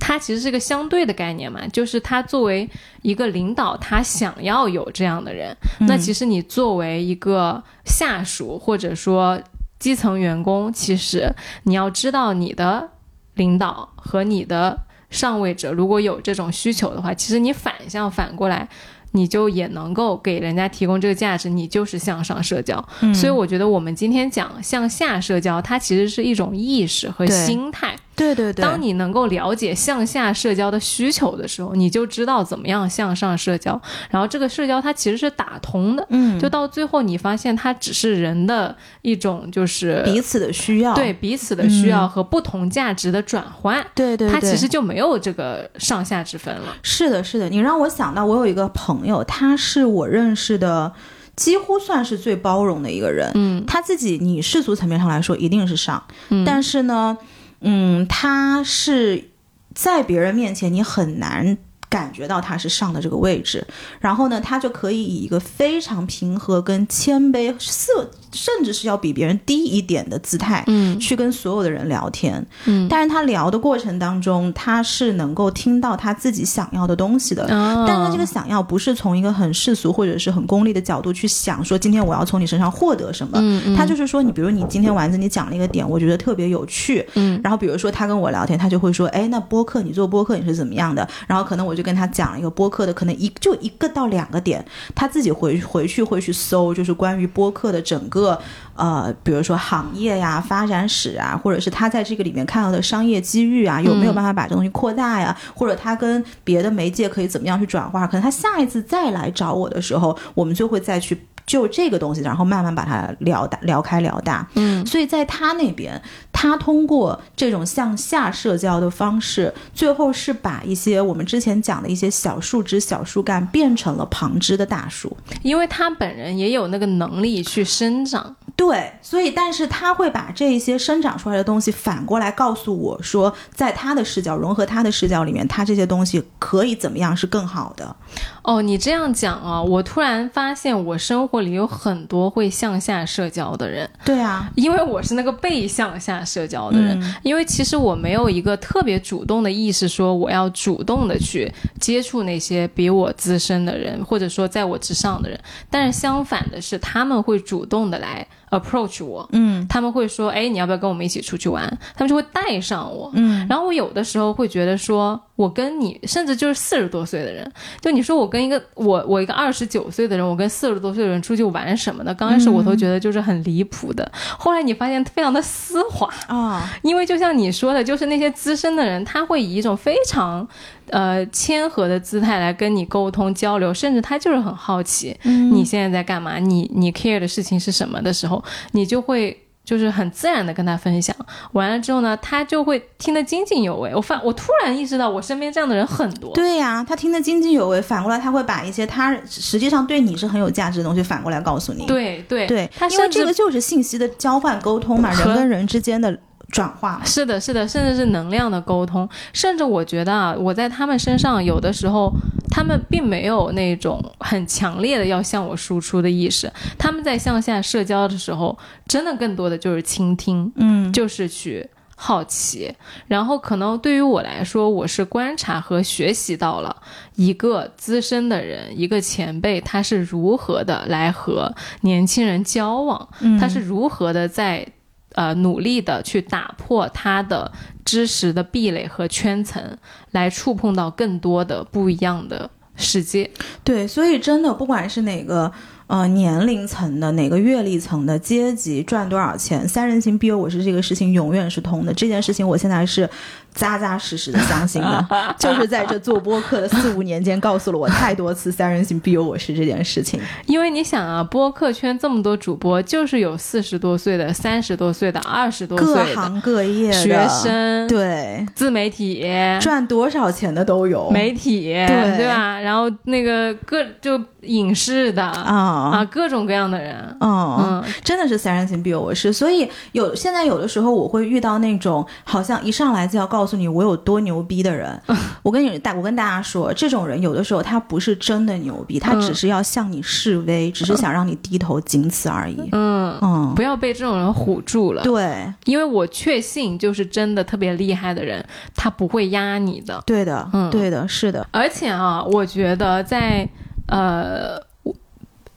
[0.00, 2.68] 它其实是个相对的概念嘛，就是他作为
[3.02, 9.40] 一个领导，他想要有这样的人，那其实你作为一个下属或者说
[9.78, 11.32] 基层员工，其实
[11.64, 12.88] 你要知道你的
[13.34, 14.76] 领导和你的
[15.10, 18.68] 上位者如果有这种需求的话，其实你反向反过来。
[19.12, 22.88] 你就也能够给人家提供这个价值，你就是向上社交。
[23.00, 27.96] 嗯所以我觉得我们今天讲向下社交，它其实是一种意识和心态。
[28.20, 33.80] 对对对，当你能够了解向下社交的需求的时候，你就知道怎么样向上社交。
[34.10, 40.94] 然后这个社交它其实是打通的，嗯，就到最后你发现它只是人的一种就是彼此的需要。
[40.94, 46.76] 对彼此的需要和不同价值的转换，对对对，它其实就没有这个上下之分了。
[46.82, 50.92] 是的，是的，你让我想到，我有一个朋友，他是我认识的，
[51.36, 53.30] 几乎算是最包容的一个人。
[53.34, 57.16] 嗯他自己，你世俗层面上来说一定是上，嗯但是呢，
[57.60, 59.30] 嗯，他是
[59.74, 61.58] 在别人面前你很难。
[61.90, 63.66] 感觉到他是上的这个位置，
[63.98, 67.92] 然后呢，他就可以以一个非常平和跟谦卑，甚
[68.32, 72.46] 甚至是要比别人低一点的姿态，嗯去跟所有的人聊天。
[72.66, 77.44] 嗯但是他聊的过程当中，他是能够听到他自己想要的东西的。
[77.52, 83.36] 啊，但他这个想要不是从一个很世俗或者是很功利的角度去想，说今天我要从你身上获得什么。
[83.40, 87.04] 嗯嗯他就是说，你比如你今天丸子你讲了一个点，我觉得特别有趣。
[87.14, 91.08] 嗯然后比如说他跟我聊天，他就会说，哎，那播客你做播客你是怎么样的？
[91.26, 94.64] 然后可能我就跟他讲了一个播客的，可能一就一个到两个点，
[94.94, 98.38] 他自己回回去会去搜，就是关于播客的整个
[98.74, 105.36] 呃，比如说行业呀、发展史啊，或者是他在这个里面看到的商业机遇啊，有没有办法把这东西扩大呀？
[105.54, 108.06] 或者他跟别的媒介可以怎么样去转化？
[108.06, 111.18] 可能他下一次再来找我的时候，我们就会再去。
[111.50, 114.46] 就这个东西，然后慢慢把它聊大、聊开、聊大。
[114.54, 125.16] 嗯所以在他那边，他通过这种向下社交的方式，最后是把一些我们之前讲的一些小树枝、小树干变成了旁枝的大树。
[125.42, 128.36] 因为他本人也有那个能力去生长。
[128.54, 137.96] 对，所以但是他会把这一些生长出来的东西反过来告诉我说，在他的视角融合他的视角里面，他这些东西可以怎么样是更好的。
[138.42, 146.98] 哦，你这样讲啊，我突然发现我生活里有很多会向下社交的人，对啊，因为我是那个被向下社交的人。
[147.00, 155.38] 嗯因为其实我没有一个特别主动的意识，说我要主动的去接触那些比我资深的人，或者说在我之上的人。
[155.68, 163.10] 但是相反的是，他们会主动的来 approach 我，嗯他们会说：“哎，你要不要跟我们一起出去玩？”他们就会带上我。
[163.14, 167.50] 嗯然后我有的时候会觉得说，我跟你，甚至就是四十多岁的人，
[167.80, 180.46] 就你说我跟一个我我一个二十九岁的人，我跟四十多岁的人出去玩什么的，刚开始我都觉得就是很离谱的，后来你发现非常的丝滑，啊，因为就像你说的，就是那些资深的人，他会以一种非常
[180.90, 185.50] 呃谦和的姿态来跟你沟通交流，甚至他就是很好奇，嗯。
[185.50, 191.14] 你现在在干嘛，你你 care 的事情是什么的时候，你就会就是很自然的跟他分享，
[191.52, 193.94] 完了之后呢，他就会听得津津有味。
[193.94, 196.34] 我发，我突然意识到，我身边这样的人很多。
[196.34, 201.86] 对呀，他听得津津有味，反过来他会把一些他实际上对你是很有价值的东西反过来告诉你。
[201.86, 206.18] 对对对，他因为这个就是信息的交换沟通嘛，人跟人之间的。
[206.50, 207.00] 转化。
[207.04, 212.12] 是的，是的，甚至是能量的沟通，甚至我觉得啊，我在他们身上有的时候，
[212.50, 222.74] 他们并没有那种很强烈的要向我输出的意识，他们在向下社交的时候，真的更多的就是倾听，嗯，就是去好奇，
[223.06, 226.74] 然后可能对于我来说，我是观察和学习到了
[227.14, 233.08] 一个资深的人，一个前辈，他是如何的来和年轻人交往，
[233.38, 234.66] 他是如何的在。
[235.14, 237.50] 呃，努力的去打破他的
[237.84, 239.76] 知识的壁垒和圈层，
[240.12, 243.30] 来触碰到更多的不一样的世界。
[243.64, 245.50] 对，所以真的，不管是哪个
[245.88, 251.92] 呃年龄层的、哪个阅历层的、阶级赚多少钱，三人行必有我师这个事情永远是通的。
[251.92, 253.08] 这件事情，我现在是。
[253.54, 255.06] 扎扎实实的相信的，
[255.38, 260.20] 就是在这做播客的四五年间，告诉了我太多次“三人行必有我师”这件事情。
[260.46, 269.26] 因为你想啊，播客圈这么多主播，就是有四十多岁的、三十多岁的、二十多岁的，各行各业学生，对，自媒体
[269.60, 272.60] 赚多少钱的都有，媒体，对对吧？
[272.60, 279.32] 然后那个各就影视的啊啊，各种各样的人，嗯，真的是“三人行必有我师”。
[279.34, 283.39] 所以有现在有的时候，我会遇到那种好像一上来就要告。
[283.40, 285.00] 告诉你我有多牛逼的人，
[285.42, 292.68] 我跟你大我跟大家说，这种人有的时候他不是真的牛逼，他只是要向你示威，只是想让你低头，仅此而已。
[292.72, 295.02] 嗯嗯，不要被这种人唬住了。
[295.02, 300.02] 对，因为我确信，就是真的特别厉害的人，他不会压你的。
[300.04, 301.48] 对的，嗯，对的，是的。
[301.50, 303.48] 而且啊，我觉得在
[303.88, 304.60] 呃，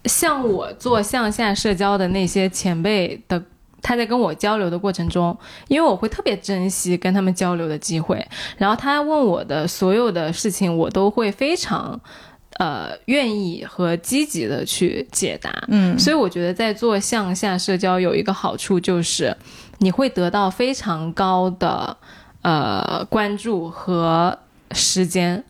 [0.05, 3.43] 像我做向下社交的那些前辈的。
[3.83, 8.25] 他在跟我交流的过程中，因为我会特别珍惜跟他们交流的机会，
[8.57, 11.99] 然后他问我的所有的事情，我都会非常，
[12.59, 15.51] 呃，愿意和积极的去解答。
[15.67, 19.35] 嗯，所以我觉得在做向下社交有一个好处就是，
[19.79, 21.97] 你会得到非常高的
[22.41, 24.39] 呃关注和
[24.71, 25.43] 时间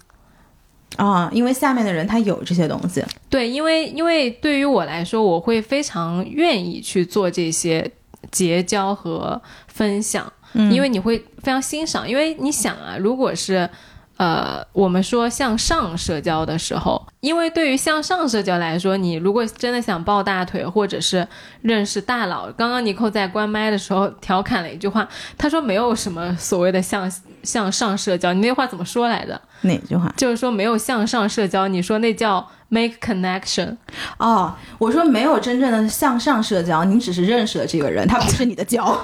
[0.96, 3.04] 啊，因为下面的人他有这些东西。
[3.30, 7.91] 对，因为因为对于我来说，我会非常愿意去做这些。
[8.32, 12.08] 结交和分享，因为你会非常欣赏。
[12.08, 13.70] 因为你想啊，如果是，
[14.18, 21.28] 呃，我们说向上社交的时候，因为对于向上社交来说，你如果真的想抱大腿，或者是
[21.62, 25.08] 认识大佬，刚刚尼寇在关麦的时候调侃了一句话，
[25.38, 29.42] 他说没有什么所谓的向向上社交，你那话怎么说来着？
[29.63, 30.13] 哪句话？
[30.15, 32.47] 就是说没有向上社交，你说那叫。
[32.69, 33.78] Make connection，
[34.17, 38.99] 哦，我说没有真正的向上社交，你只是认识了这个人，他不是你的交。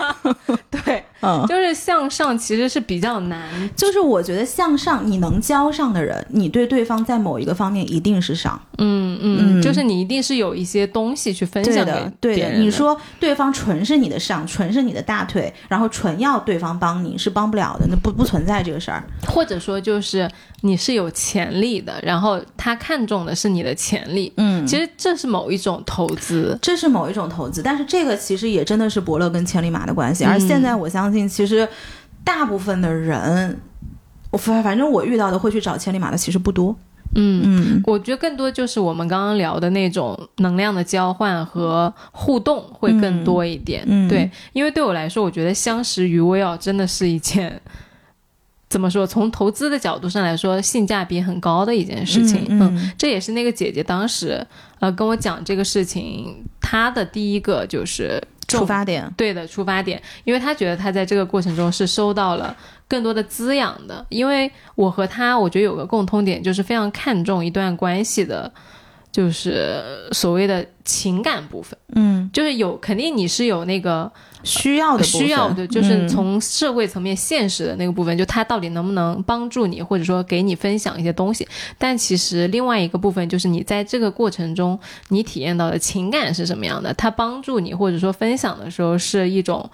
[0.68, 3.40] 对，嗯，就是向上其实是比较难，
[3.74, 8.60] 就是我觉得向上你能交上的人，你对对方在某一个方面一定是上。
[8.76, 12.12] 嗯嗯，就是你一定是有一些东西去分享的。
[12.20, 19.02] 对的，你说对方纯是你的上，纯是你的大腿，然后纯要对方帮你是帮不了的，那不不存在这个事儿。
[19.26, 22.90] 或者说就是你是有潜力的，然后他看。
[22.90, 30.24] 看重的是你的潜力，嗯，其实这是某一种投资，这是某一种投资，但是这个其实也真的是伯乐跟千里马的关系。
[30.24, 31.68] 而现在我相信，其实
[32.24, 33.56] 大部分的人，
[34.32, 36.74] 我反反正我遇到的会去找千里马的其实不多，
[37.14, 47.62] 嗯嗯，我觉得更多就是我们刚刚聊的那种能量的交换和互动会更多一点，对，因为对我来说，我觉得相识于微奥，真的是一件。
[48.70, 49.04] 怎么说？
[49.04, 52.46] 从投资的角度上来说，性价比很高的一件事情。
[52.48, 54.46] 嗯，这也是那个姐姐当时
[54.78, 59.12] 呃跟我讲这个事情，她的第一个就是出发点。
[59.16, 62.56] 对的，出发点，因为她觉得她在这个过程中是收到了
[62.86, 64.06] 更多的滋养的。
[64.08, 68.50] 因为我和她，我觉得有个共通点，就是非常看重一段关系的。
[69.12, 74.10] 就是所谓的情感部分，嗯，就是有肯定你是有那个
[74.44, 81.46] 需要的需要的，就是从社会层面现实的那个部分，就他到底能不能帮助你，或者说给你分享一些东西。
[81.76, 86.94] 但其实另外一个部分就是你在这个过程中，你体验到的情感是什么样的？
[86.94, 89.70] 他帮助你或者说分享的时候是一种，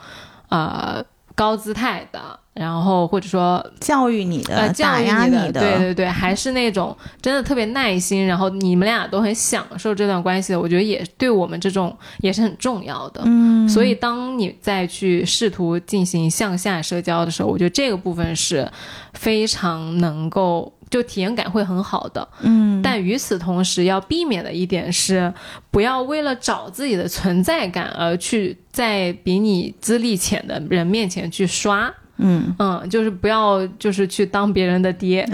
[0.48, 1.04] 呃。
[1.34, 13.20] 高姿态的，然后或者说教育你的，呃教育你的，对对对，还是那种真的特别耐心，然后你们俩都很享受这段关系的，我觉得也对我们这种也是很重要的。
[13.24, 18.68] 嗯，所以当你再去试图进行向下社交的时候，我觉得这个部分是
[19.12, 20.72] 非常能够。
[20.88, 22.26] 就体验感会很好的。
[22.42, 25.34] 嗯，但与此同时，要避免的一点是，
[25.68, 31.92] 不要为了找自己的存在感而去在比你资历浅的人面前去刷。
[32.18, 35.26] 嗯嗯，就是不要就是去当别人的爹。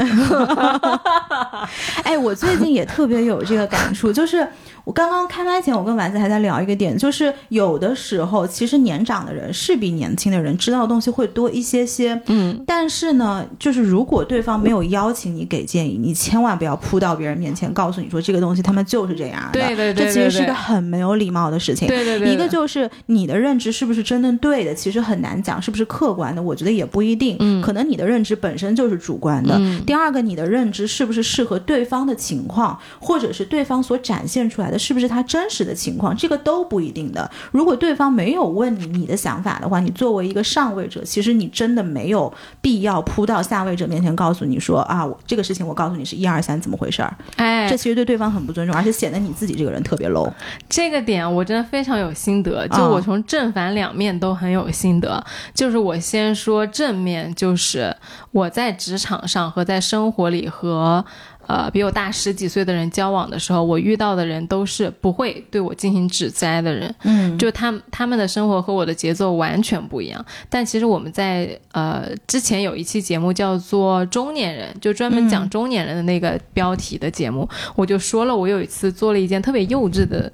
[2.02, 4.46] 哎，我最近也特别有这个感触，就是
[4.84, 21.86] 我刚刚开麦前，我跟丸子还在聊一个点，就是有的时候其实年长的人是比年轻的人知道的东西会多一些些，嗯，但是呢，就是如果对方没有邀请你给建议，你千万不要扑到别人面前告诉你说这个东西他们就是这样的，对对对这其实是对个很没有礼貌的事情。
[21.86, 29.54] 对对对，一个就是你的认知是不是真的对的，其实很难讲是不是客观的，我觉得也不一定，嗯可能你的认知本身就是主观的。
[29.58, 37.30] 嗯第二个，你的认知是不是适合对方的情况，或者是对方所展现出来的是不是他真实的情况，这个都不一定的。
[37.50, 42.32] 如果对方没有问你你的想法的话，你作为一个上位者，其实你真的没有
[42.62, 50.32] 必要扑到下位者面前告诉你说啊，我这个事情我告诉你是一二三怎么回事儿，哎，这其实对对方很不尊重，而且显得你自己这个人特别 low。
[50.68, 55.22] 这个点我真的非常有心得，就啊我从正反两面都很有心得。
[55.54, 57.94] 就是我先说正面，就是
[58.30, 61.04] 我在职场上和在生活里和
[61.46, 66.94] 呃比我大十几岁的人交往的时候，我遇到的人都是不会对我进行指摘的人。
[67.04, 70.24] 嗯就他们他们的生活和我的节奏完全不一样。
[70.48, 80.30] 但其实我们在呃之前有一期节目叫做《中年人》，就专门讲嗯中年人的那个标题的节目，我就说了，我有一次做了一件特别幼稚的、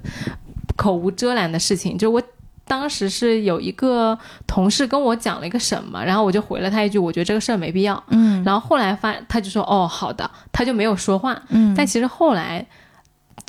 [0.75, 2.21] 口无遮拦的事情，就我。
[2.69, 8.01] 当时是有一个同事跟我讲了一个什么，然后我就回了他一句，我觉得这个事儿没必要。
[8.09, 11.41] 嗯然后后来发，他就说哦好的，他就没有说话。
[11.49, 12.65] 嗯但其实后来，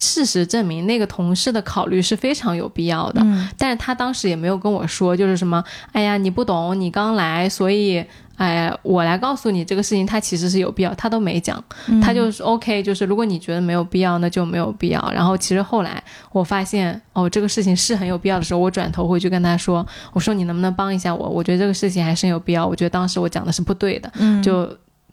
[0.00, 3.20] 事实证明那个同事的考虑是非常有必要的。
[3.22, 8.02] 嗯但是他当时也没有跟我说，就是什么，哎呀，你不懂，你刚来，所以，
[8.40, 15.12] 哎，我来告诉你这个事情，他其实是有必要，他都没讲，嗯他就是 OK，就是如果你觉得没有必要，那就没有必要。
[15.12, 21.28] 然后其实后来我发现，哦，这个事情是很有必要的时候，我转头回去跟他说，我说你能不能帮一下我？
[21.28, 24.66] 我觉得这个事情还是很有必要，我觉得当时我讲的是不对的，嗯就。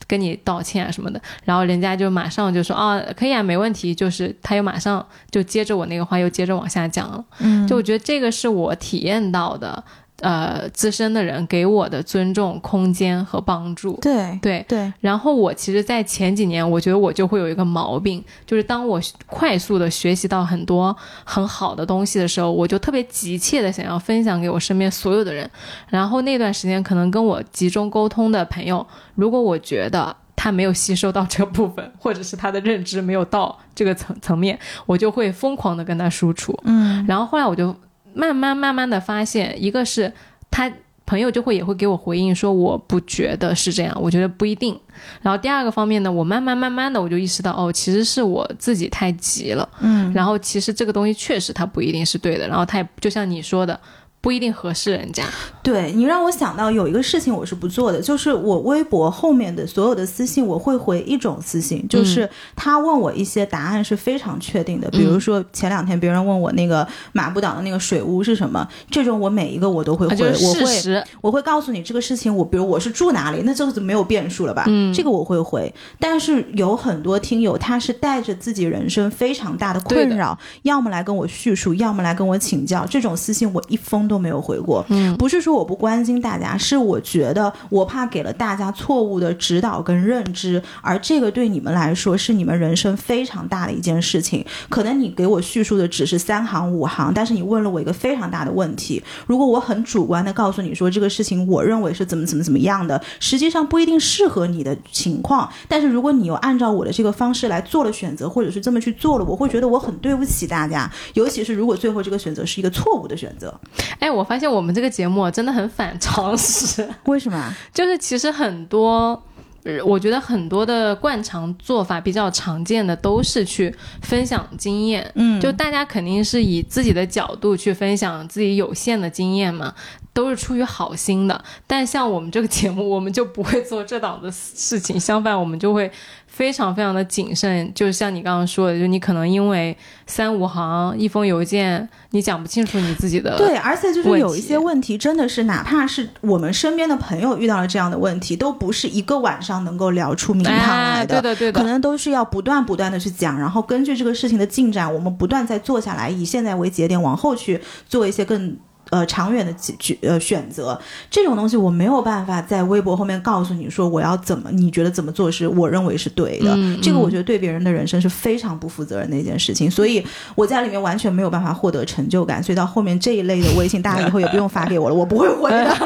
[0.06, 3.96] 跟你道歉啊什么的，然后人家就马上就说哦，可以啊，没问题。
[3.96, 7.26] 就是他又马上就接着我那个话又接着往下讲了。
[7.40, 9.84] 嗯就我觉得这个是我体验到的，
[10.22, 13.98] 呃，资深的人给我的尊重、空间和帮助。
[14.02, 25.48] 对对，对然后我其实，在前几年，我觉得我就会有一个毛病，就是当我快速的学习到很多很好的东西的时候，我就特别急切的想要分享给我身边所有的人。
[25.90, 36.58] 然后那段时间，可能跟我集中沟通的朋友，如果我觉得他没有吸收到这个部分，或者是他的认知没有到这个层层面，我就会疯狂的跟他输出。
[36.64, 37.76] 嗯然后后来我就
[38.18, 40.12] 慢慢慢慢的发现，一个是
[40.50, 40.72] 他
[41.06, 44.78] 朋友就会也会给我回应说我不觉得是这样，我觉得不一定。
[45.22, 49.70] 然后第二个方面呢，我慢慢慢慢的我就意识到，哦，其实是我自己太急了。
[49.80, 53.80] 嗯然后其实这个东西确实它不一定是对的，然后它也就像你说的。
[54.20, 55.24] 不一定合适人家，
[55.64, 71.04] 对你让我想到有一个事情我是不做的，就是我微博后面的所有的私信，我会回一种私信，就是他问我一些答案是非常确定的，比如说前两天别人问我那个马步岛的那个水屋是什么，这种我每一个我都会回，啊就是我会。
[71.22, 74.66] 我会告诉你这个事情，我比如我是住哪里，那这个就没有变数了吧？
[74.68, 75.74] 嗯这个我会回。
[76.00, 84.86] 但是有很多听友他是带着自己人生非常大的困扰，要么来跟我叙述，要么来跟我请教，这种私信我一封都没有回过。
[84.90, 94.46] 嗯，不是说我不关心大家，是我觉得我怕给了大家错误的指导跟认知，而这个对你们来说是你们人生非常大的一件事情。
[94.70, 99.02] 可能你给我叙述的只是三行五行，但是你问了我一个非常大的问题。
[99.26, 105.50] 如果我很主观的告诉你说这个事情我认为是怎么怎么怎么样的，实际上不一定适合你的情况。
[105.68, 110.90] 但是如果你又按照我的这个方式来做了选择，或者是这么去做了，我会觉得我很对不起大家。
[111.14, 113.54] 尤其是如果最后这个选择是一个错误的选择，
[114.00, 117.54] 哎，我发现我们这个节目真的很反常识， 为什么啊？
[117.74, 119.22] 就是其实很多。
[119.64, 129.74] 呃我觉得很多的惯常做法比较常见的都是去分享经验，嗯就大家肯定是以自己的角度去分享自己有限的经验嘛，
[130.14, 131.44] 都是出于好心的。
[131.66, 135.92] 但像我们这个节目，我们就不会做这档的事情，相反，我们就会
[136.38, 137.74] 非常非常的谨慎。
[137.74, 151.20] 就像你刚刚说的，就你可能因为三五行一封邮件，你讲不清楚你自己的对，而且就是有一些问题，真的是哪怕是我们身边的朋友遇到了这样的问题，都不是一个晚上能够聊出名堂来哎，的。
[151.20, 157.60] 对的对的，可能都是要不断不断的去讲，然后根据这个事情的进展，我们不断再坐下来，以现在为节点，往后去
[157.90, 158.56] 做一些更
[158.90, 160.80] 呃长远的举呃选择，
[161.10, 166.80] 这种东西我没有办法在微博后面告诉你说我要怎么，你觉得怎么做是我认为是对的，嗯。
[166.82, 175.76] 这个我觉得对别人的人生是非常不负责任的一件事情，所以我在里面完全没有办法获得成就感，所以到后面这一类的微信，大家以后也不用发给我了，我不会回的，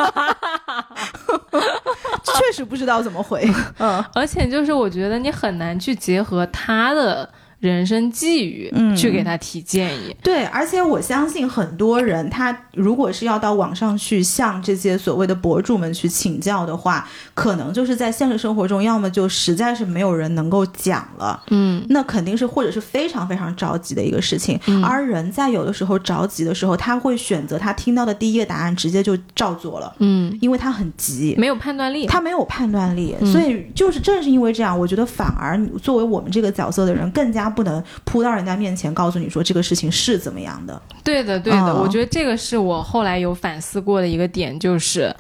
[2.24, 3.50] 确实不知道怎么回，
[3.80, 4.04] 嗯。
[4.14, 7.28] 而且就是我觉得你很难去结合他的
[7.62, 10.14] 人生际遇，嗯去给他提建议。
[10.22, 24.60] 对，而且我相信很多人，他如果是要到网上去向这些所谓的博主们去请教的话，可能就是在现实生活中，要么就实在是没有人能够讲了，嗯，那肯定是或者是非常非常着急的一个事情。
[24.84, 31.36] 而人在有的时候着急的时候，他会选择他听到的第一个答案直接就照做了，嗯，因为他很急。
[31.38, 32.08] 没有判断力。
[32.08, 40.82] 他没有判断力，嗯所以就是正是因为这样，我觉得反而你作为我们这个角色的人，更加不能扑到人家面前告诉你说这个事情是怎么样的。
[41.04, 45.16] 对的，对的，嗯我觉得这个是我后来有反思过的一个点，就是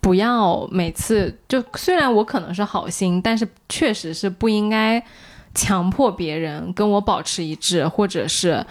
[0.00, 5.04] 不要每次就虽然我可能是好心，但是确实是不应该
[5.54, 8.64] 强迫别人跟我保持一致，或者是。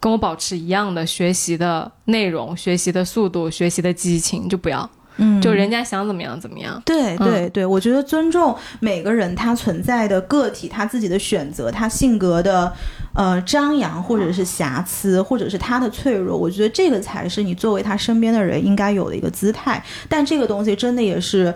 [0.00, 6.80] 跟我保持一样的学习的内容、学习的速度、学习的激情，就不要，嗯就人家想怎么样怎么样。
[6.84, 12.72] 对嗯对对，我觉得尊重每个人他存在的个体，他自己的选择，他性格的
[13.14, 19.82] 呃张扬，或者是瑕疵，或者是他的脆弱，我觉得这个才是你作为他身边的人应该有的一个姿态。
[20.08, 21.54] 但这个东西真的也是。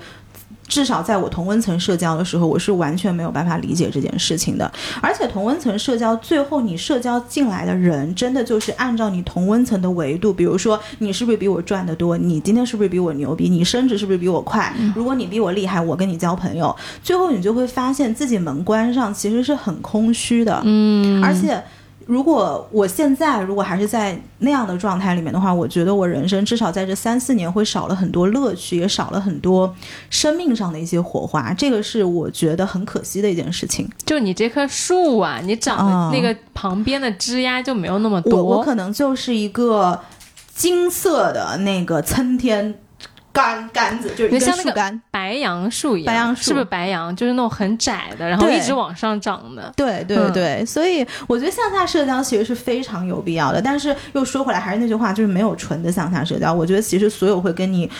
[0.69, 4.71] 至少在我同温层社交的时候，我是完全没有办法理解这件事情的。
[5.01, 14.73] 而且同温层社交，最后你社交进来的人，真的就是按照你同温层的维度，比如说你是不是比我赚得多，你今天是不是比我牛逼，你升职是不是比我快？
[14.95, 20.61] 如果你比我厉害，我跟你交朋友，最后你就会发现自己门关上其实是很空虚的。
[20.65, 21.63] 嗯，而且。
[22.09, 29.77] 如果我现在如果还是在那样的状态里面的话，我觉得我人生至少在这三四年会少了很多乐趣，也少了很多
[30.09, 33.87] 生命上的一些火花，这个是我觉得很可惜的一件事情。
[34.07, 38.43] 就你这棵树啊，你长嗯的那个旁边的枝丫就没有那么我多。
[38.43, 40.01] 我可能就是一个
[40.55, 42.75] 金色的那个参天
[43.43, 45.03] 杆杆子，就是一根就像那个树干。
[45.11, 47.15] 白杨树一样，白杨树是不是白杨？
[47.15, 49.73] 就是那种很窄的，然后一直往上长的。
[49.77, 53.61] 对对嗯对，所以我觉得向下社交其实是非常有必要的。
[53.61, 56.53] 但是又说回来，还是那句话，就是没有纯的向下社交。
[56.53, 57.91] 我觉得其实所有会跟你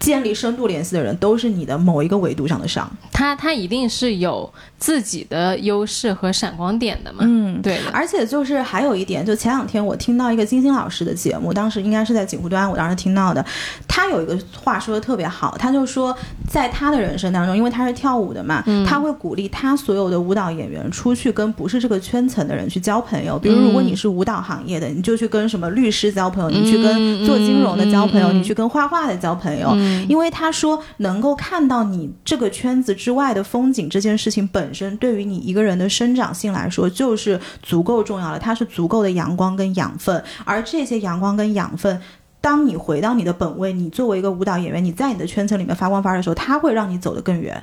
[0.00, 2.90] 建立深度联系的人，都是你的某一个维度上的伤。
[3.12, 7.18] 他他一定是有自己的优势和闪光点的嘛。
[7.20, 7.78] 嗯，对。
[7.92, 13.44] 而且就是还有一点，就前两天我听到一个金星老师的节目，当时应该是在锦湖端，我当时听到的，
[13.86, 16.16] 他有一个话说的特别好，他就说
[16.48, 29.68] 在他的人生当中，因为他是跳舞的嘛，他会鼓励他所有的舞蹈演员出去跟不是这个圈层的人去交朋友，比如如果你是舞蹈行业的，你就去跟什么律师交朋友，你去跟做金融的交朋友，你去跟画画的交朋友，
[30.08, 42.00] 因为他说能够看到你这个圈子之外的风景，这件事情本身对于你一个人的生长性来说就是足够重要了，它是足够的阳光跟养分，而这些阳光跟养分。
[42.42, 47.62] 当你回到你的本位，你作为一个舞蹈演员，你在你的圈层里面发光发热的时候，它会让你走得更远。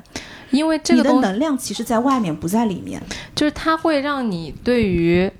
[0.51, 3.01] 因为这你个东西的能量其实在外面，不在里面。
[3.33, 5.31] 就是它会让你对于。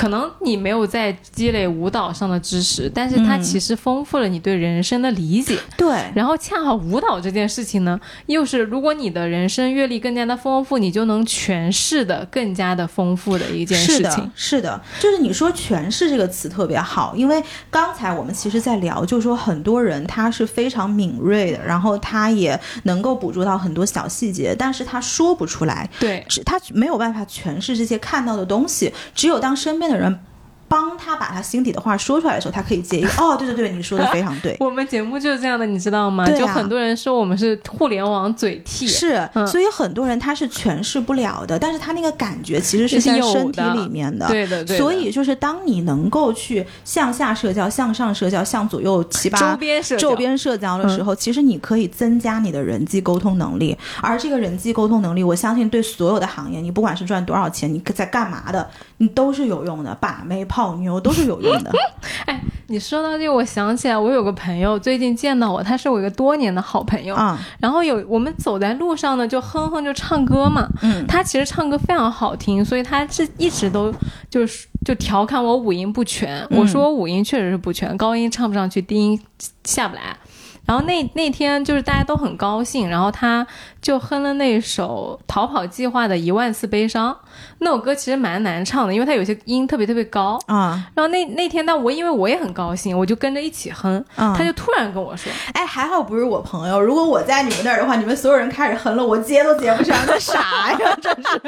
[0.00, 3.50] 可能你没有在积累舞蹈上的知识，但是它嗯。
[3.50, 5.58] 其实丰富了你对人生的理解。
[5.76, 30.29] 对，然后恰好舞蹈这件事情呢，又是如果你的人生阅历更加的丰富，你就能诠释的更加的丰富的一件事情。，是的，就是你说诠释这个词特别好，因为刚才我们其实在聊，就是说很多人他是非常敏锐的，然后他也能够捕捉到很多小细节，但是他说不出来，对，只他没有办法诠释这些看到的东西，只有当身边的人。
[30.70, 36.24] 帮他把他心底的话说出来的时候，他可以接一个 哦，对对对，你说的非常对， 我们节目就是这样的，你知道吗？
[36.24, 44.78] 对啊就很多人说我们是互联网嘴替，是，嗯所以很多人他是诠释不了的，但是他那个感觉其实是在身体里面的，对的，对的。
[44.78, 53.76] 所以就是当你能够去向下社交、向上社交、向左右七八周边社交周边社交的时候，其实你可以增加你的人际沟通能力。
[54.00, 58.68] 而这个人际沟通能力，我相信对所有的行业，你不管是赚多少钱，你在干嘛的，
[58.98, 59.96] 你都是有用的。
[60.00, 61.70] 把妹、泡妞都是有用的。
[62.26, 67.16] 哎你说到这个，我想起来，我有个朋友最近见到我，他是我一个多年的好朋友。
[67.16, 70.68] 啊，然后有我们走在路上呢，就哼哼就唱歌嘛。
[70.82, 73.92] 嗯他其实唱歌非常好听，所以他是一直都
[74.30, 76.46] 就是就调侃我五音不全。
[76.50, 79.20] 嗯我说我五音确实是不全，高音唱不上去，低音
[79.64, 80.16] 下不来。
[80.64, 83.44] 然后那那天就是大家都很高兴，然后他
[83.82, 87.12] 就哼了那首《逃跑计划》的《一万次悲伤》，
[87.58, 90.38] 那首歌其实蛮难唱的，因为它有些音特别特别高。
[90.46, 94.02] 啊然后那那天但，我因为我也很高兴，我就跟着一起哼。
[94.16, 100.96] 嗯他就突然跟我说哎，还好不是我朋友，如果我在你们那儿的话，你们所有人开始哼了，我接都接不上，这啥呀？
[101.00, 101.40] 这是，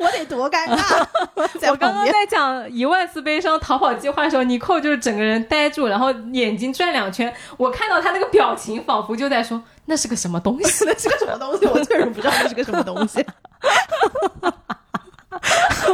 [0.00, 1.06] 我得多尴尬。
[1.70, 7.32] “我刚刚在讲一万次悲伤逃跑计划的时候，尼寇就是整个人呆住，然后眼睛转两圈。
[7.56, 10.84] 我看到他那个表情，仿佛就在说那是个什么东西。
[10.86, 11.66] 那是个什么东西？
[11.66, 13.24] 我确实不知道那是个什么东西。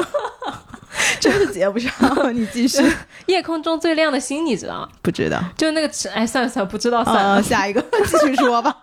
[1.21, 1.93] 真是接不上，
[2.35, 2.83] 你继续。
[3.27, 4.89] 夜空中最亮的星，你知道吗？
[5.03, 7.35] 不知道，就那个词，哎，算了算了，不知道算了。
[7.37, 8.77] 呃，下一个 继续说吧。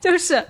[0.00, 0.44] 就是，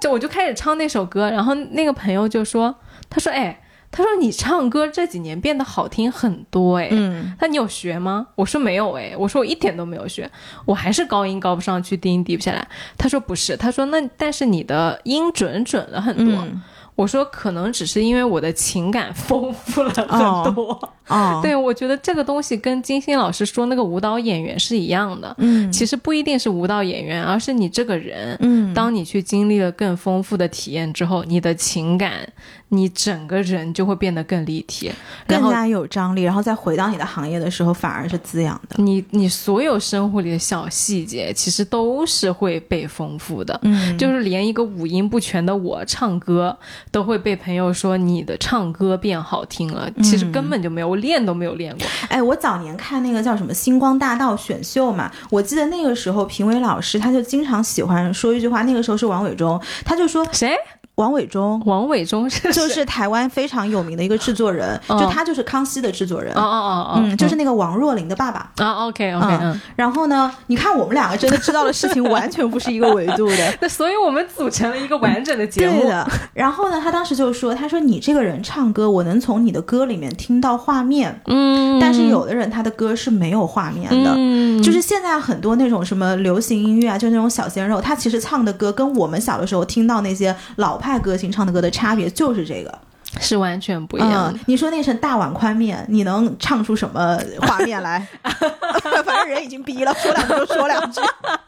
[0.00, 2.74] 就我就开始唱那首歌，然后那个朋友就说，
[3.08, 3.62] 他说，哎，
[3.92, 8.26] 他说你唱歌这几年变得好听很多，哎，嗯，那你有学吗？
[8.34, 10.28] 我说没有，哎，我说我一点都没有学，
[10.64, 12.66] 我还是高音高不上去，低音低不下来。
[12.98, 16.34] 他说不是，他说那但是你的音准准了很多。
[16.42, 16.62] 嗯
[16.96, 20.92] 我说可能只是因为我的情感丰富了很多。
[21.08, 25.32] 哦， 对，我觉得这个东西跟金星老师说那个舞蹈演员是一样的。
[25.38, 28.36] 嗯其实不一定是舞蹈演员，而是你这个人。
[28.40, 32.26] 嗯当你去经历了更丰富的体验之后，你的情感，
[32.68, 34.90] 你整个人就会变得更立体，
[35.26, 38.82] 更加有张力，然后再回到你的行业的时候，反而是滋养的。
[38.82, 43.58] 你你所有生活里的小细节，其实都是会被丰富的。
[43.62, 46.56] 嗯就是连一个五音不全的我唱歌，
[46.90, 49.90] 都会被朋友说你的唱歌变好听了。
[50.02, 51.86] 其实根本就没有，我练都没有练过。
[52.08, 60.54] 哎，我早年看那个叫什么《星光大道》选秀嘛，我记得那个时候评委老师他就经常喜欢说一句话，那个时候是王伟忠，他就说谁？
[60.96, 61.62] 王伟忠。
[61.66, 68.50] 王伟忠是就是台湾非常有名的一个制作人，哦就他就是康熙的制作人，哦哦哦哦，嗯，就是那个王若琳的爸爸。
[68.56, 73.54] 啊，OK OK，嗯嗯，然后呢，你看我们两个真的知道的事情完全不是一个维度的。
[73.60, 75.90] 那所以我们组成了一个完整的节目对。
[75.90, 84.14] 的，然后呢，他当时就说：“他说你这个人唱歌，我能从你的歌里面听到画面，嗯，但是有的人他的歌是没有画面的。
[84.16, 92.78] 嗯，就是现在很多那种什么流行音乐啊，就那种小鲜肉，他其实唱的歌跟我们小的时候听到那些老派歌星唱的歌的差别就是这个。
[93.18, 94.32] 是完全不一样的。
[94.32, 98.06] 嗯，你说那成大碗宽面，你能唱出什么画面来？
[98.22, 101.00] 反正人已经逼了，说两句就说两句。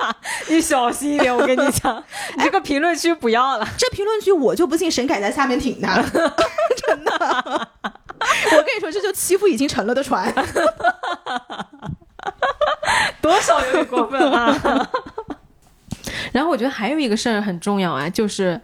[0.49, 2.03] 你小心一点，我跟你讲，
[2.37, 3.69] 你这个评论区不要了。
[3.77, 7.13] 这评论区我就不信沈凯在下面挺他，真的。
[7.13, 10.33] 我跟你说，这就欺负已经沉了的船。
[13.21, 14.91] 多少有点过分啊。
[16.33, 18.59] 然后我觉得还有一个事儿很重要啊，就是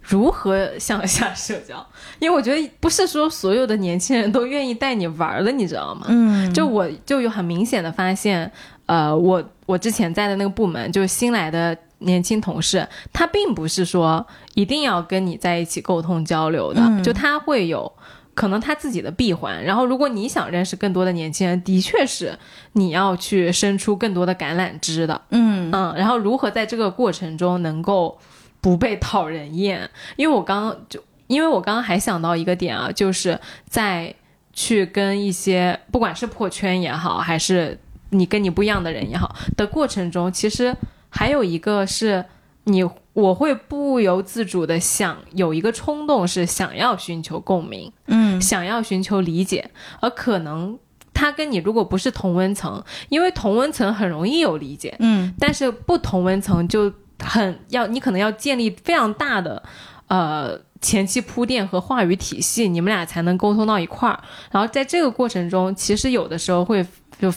[0.00, 1.86] 如何向下社交，
[2.18, 6.06] 因为我觉得不是说所有的年轻人都愿意带你玩儿的，你知道吗？
[6.08, 8.50] 嗯就我就有很明显的发现，
[8.86, 17.92] 呃，我我之前在的那个部门，就是新来的年轻同事，他并不是说一定要跟你在一起沟通交流的，嗯就他会有。
[18.32, 22.38] 可能他自己的闭环，然后如果你想认识更多的年轻人，的确是
[22.72, 28.18] 你要去伸出更多的橄榄枝的，嗯嗯，然后如何在这个过程中能够
[28.60, 29.88] 不被讨人厌？
[30.16, 34.14] 因为我刚刚就，因为我刚刚还想到一个点啊，就是在
[34.52, 37.78] 去跟一些不管是破圈也好，还是
[38.10, 40.76] 你跟你不一样的人也好的过程中，其实
[41.08, 42.24] 还有一个是
[42.64, 42.82] 你
[43.12, 50.78] 我会不由自主的想有一个冲动是想要寻求共鸣，嗯想要寻求理解，而可能。
[51.12, 56.90] 他跟你如果不是同温层，因为同温层很容易有理解，嗯但是不同温层就
[57.24, 59.62] 很要，你可能要建立非常大的
[60.08, 64.18] 呃前期铺垫和话语体系，你们俩才能沟通到一块儿。
[64.50, 66.84] 然后在这个过程中，其实有的时候会
[67.18, 67.32] 就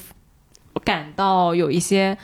[0.84, 2.17] 感到有一些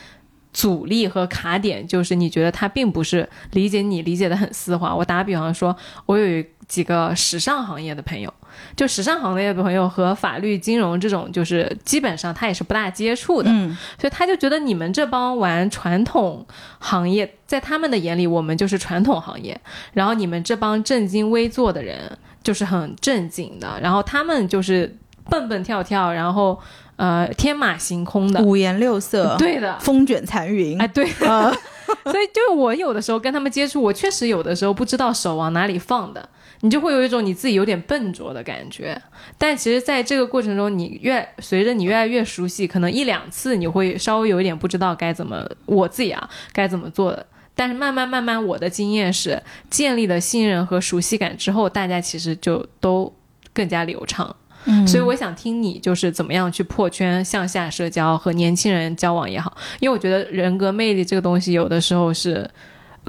[0.51, 4.95] 阻力和卡点，就是你觉得他并不是理解你理解的很丝滑。
[4.95, 8.32] 我打比方说，我有一几个时尚行业的朋友，
[8.76, 13.49] 就时尚行业的朋友和法律、金融这种，就是基本上他也是不大接触的。
[13.51, 16.45] 嗯所以他就觉得你们这帮玩传统
[16.78, 19.59] 行业，在他们的眼里，我们就是传统行业。
[19.93, 23.80] 然后你们这帮正襟危坐的人，就是很正经的。
[23.82, 24.95] 然后他们就是
[25.30, 26.59] 蹦蹦跳跳，然后
[26.97, 28.41] 呃天马行空的。
[28.43, 30.80] 五颜六色，，对的，风卷残云。
[30.80, 31.09] 哎，对。
[31.28, 31.51] 啊，
[32.05, 36.30] 所以就是我有的时候跟他们接触，我确实有的时候不知道手往哪里放的，
[36.62, 39.01] 你就会有一种你自己有点笨拙的感觉。
[39.38, 47.26] 但其实，在这个过程中，你越随着你越来越熟悉，可能一两次你会稍微有一点不知道该怎么，我自己啊该怎么做的。
[47.55, 53.14] 但是慢慢慢慢，我的经验是建立了信任和熟悉感之后，大家其实就都
[53.53, 54.36] 更加流畅。
[54.66, 62.49] 嗯所以我想听你就是怎么样去破圈、向下社交和年轻人交往也好，因为我觉得人格魅力这个东西有的时候是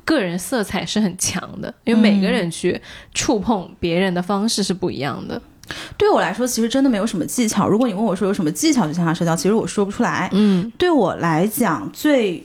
[0.05, 2.80] 个人色彩是很强的，因为每个人去
[3.14, 5.41] 触碰别人的方式是不一样的。
[5.97, 7.68] 对我来说，其实真的没有什么技巧。
[7.68, 10.28] 如果你问我说有什么技巧去线下社交，其实我说不出来。
[10.32, 12.45] 嗯对我来讲，最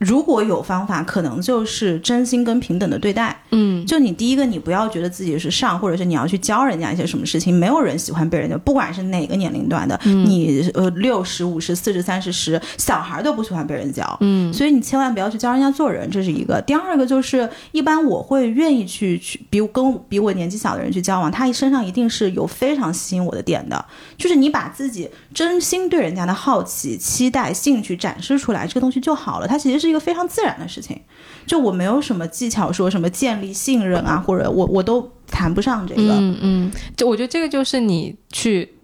[0.00, 3.38] 如果有方法，可能就是真心跟平等的对待。
[3.50, 7.54] 嗯就你第一个，你不要觉得自己是上，或者是你要去教人家一些什么事情。
[7.54, 14.16] 没有人喜欢被人家，不管是哪个年龄段的，你呃六十五十、四十、三十、十，小孩都不喜欢被人教。
[14.20, 16.62] 嗯所以你千万不要去教人家做人，这是一个。
[16.62, 23.84] 第二个就是，一般我会愿意去去比跟比我年纪小的人去交往，他身上一定是有非常吸引我的点的。
[24.16, 29.46] 就是你把自己真心对人家的好奇、期待、兴趣展示出来，这个东西就好了。
[29.46, 31.00] 它其实是一个非常自然的事情。
[31.46, 36.02] 就我没有什么技巧，说什么建立信任啊，或者我我都谈不上这个。
[36.02, 38.74] 嗯嗯，就我觉得这个就是你去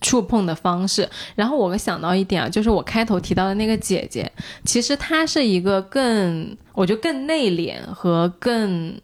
[0.00, 1.08] 触碰的方式。
[1.34, 4.30] 然后我想到一点啊，就是我开头提到的那个姐姐，
[4.64, 8.94] 其实她是一个更，我觉得更内敛和更。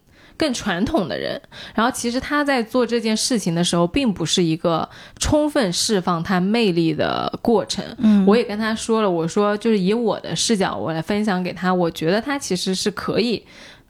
[0.40, 1.38] 更传统的人，
[1.74, 4.88] 然后其实他在做这件事情的时候，并不是一个
[5.18, 7.84] 充分释放他魅力的过程。
[7.98, 13.44] 嗯我也跟他说了，我说就是以我的视角，我来分享给他，我觉得他其实是可以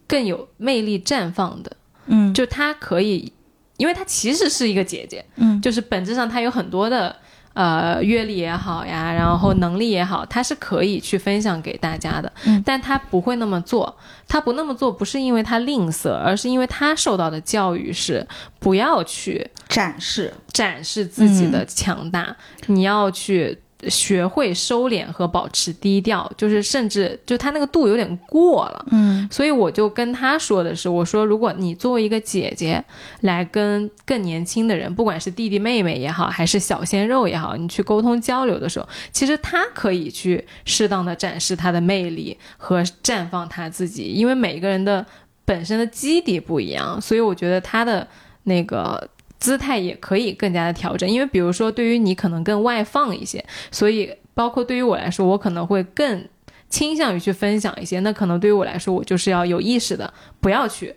[0.08, 1.70] 更有魅力绽放的。
[2.06, 3.32] 嗯就他可以，
[3.76, 7.14] 因为他其实是一个姐姐，嗯就是本质上他有很多的
[7.60, 13.94] 呃阅历也好呀，然后能力也好，他是可以去分享给大家的，嗯但他不会那么做。
[14.26, 18.26] 他不那么做，不是因为他吝啬，而是因为他受到的教育是
[18.58, 22.34] 不要去展示，展示自己的强大，
[22.66, 23.58] 你要去。
[23.88, 32.82] 学会收敛和保持低调，就是甚至就他那个度有点过了，嗯所以我就跟他说的是，我说如果你作为一个姐姐
[33.20, 45.04] 来跟更年轻的人，不管是弟弟妹妹也好，还是小鲜肉也好，你去沟通交流的时候，其实他可以去适当的展示他的魅力和绽放他自己，因为每个人的
[45.44, 48.06] 本身的基底不一样，所以我觉得他的
[48.44, 49.08] 那个。
[49.40, 56.24] 姿态也可以更加的调整，因为比如说对于你可能更外放一些，所以包括对于我来说，我可能会更
[56.68, 57.98] 倾向于去分享一些。
[58.00, 60.94] 那可能对于我来说，我就是要有意识的，不要去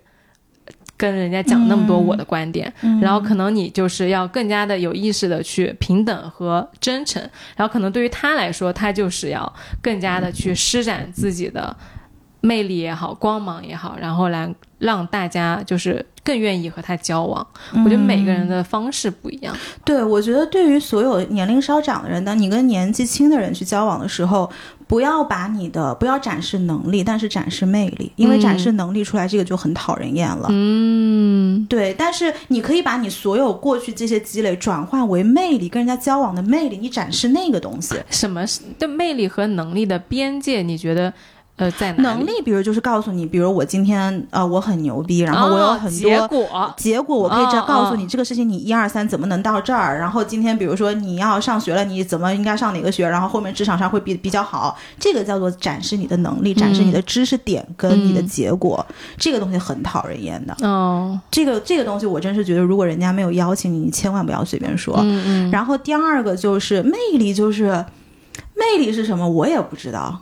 [0.96, 2.72] 跟人家讲那么多我的观点。
[2.82, 7.22] 嗯然后可能你就是要更加的有意识的去平等和真诚。
[7.56, 11.76] 然后可能对于他来说，他就是要更加的去施展自己的
[12.44, 17.46] 魅力也好，光芒也好，然后来让大家就是更愿意和他交往。
[17.72, 19.56] 我觉得每个人的方式不一样。
[19.86, 24.52] 对，我觉得对于所有年龄稍长的人，当你跟年纪轻的人去交往的时候，
[24.88, 30.50] 不要把你的不要展示能力，但是展示魅力，因为展示能力出来，这个就很讨人厌了。
[30.50, 37.96] 嗯对，但是你可以把你所有过去这些积累转化为魅力，跟人家交往的魅力，你展示那个东西。
[38.10, 40.62] 什么是的魅力和能力的边界？
[40.62, 41.14] 你觉得
[41.56, 42.24] 呃在哪里？
[42.24, 46.74] 能力，比如就是告诉你，比如我今天呃我很牛逼，然后我有哦很多、结果。
[46.76, 50.00] 结果我可以这告诉你，哦这个事情你一二三怎么能到这儿？
[50.00, 53.08] 然后今天比如说你要上学了，你怎么应该上哪个学？
[53.08, 58.84] 然后后面职场上会比比较好，这个叫做展示你的能力，展示你的知识点跟你的嗯结果，
[59.18, 60.56] 这个东西很讨人厌的。
[60.68, 64.96] 哦，这个这个东西我真是觉得，如果人家没有邀请你，你千万不要随便说。
[65.02, 67.86] 嗯嗯，然后第二个就是魅力，就是
[68.56, 70.20] 魅力是什么，我也不知道。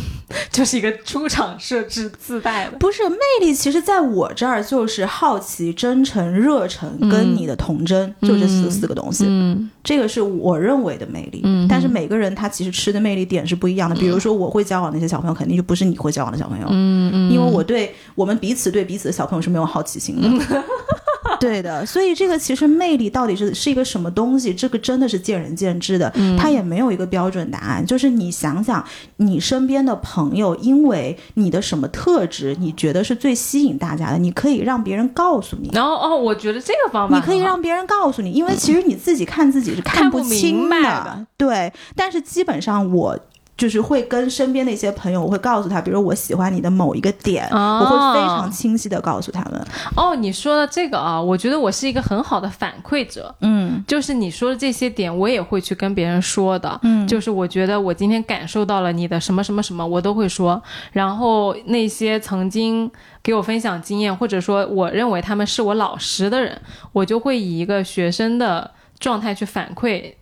[0.50, 2.76] 就是一个出场设置自带的。
[2.78, 9.24] 不是魅力，其实在我这儿就是好奇、真诚、热忱跟你的童真，就这四四个东西。
[9.28, 11.40] 嗯这个是我认为的魅力。
[11.44, 13.96] 嗯但是每个人他其实吃的魅力点是不一样的。
[13.96, 20.28] 比如说，我会交往那些小朋友，肯定就不是你会交往的小朋友，嗯嗯，因为我对我们彼此对彼此的小朋友是没有好奇心的。
[21.40, 27.84] 对的，所以这个其实魅力到底是是一个什么东西，这个真的是见仁见智的，嗯它也没有一个标准答案。
[27.84, 28.84] 就是你想想，
[29.16, 35.70] 你身边的朋友，因为你的什么特质，你觉得是最吸引大家的，你可以让别人告诉你。
[35.72, 43.18] 然后哦，我觉得这个方法你可以让别人告诉你，因为其实你自己看自己是看不不清明白的对，但是基本上我。
[43.56, 49.64] 就是会跟身边的一些朋友，我会告诉他，比如我喜欢你的某一个点，哦我会非常清晰的告诉他们。
[49.94, 53.32] 哦，你说的这个啊，我觉得我是一个很好的反馈者。
[53.40, 56.80] 嗯就是你说的这些点，我也会去跟别人说的。
[56.82, 60.60] 嗯就是我觉得我今天感受到了你的什么什么什么，我都会说。
[60.92, 62.90] 然后那些曾经
[63.22, 66.60] 给我分享经验，或者说我认为他们是我老师的人，
[66.92, 70.12] 我就会以一个学生的状态去反馈，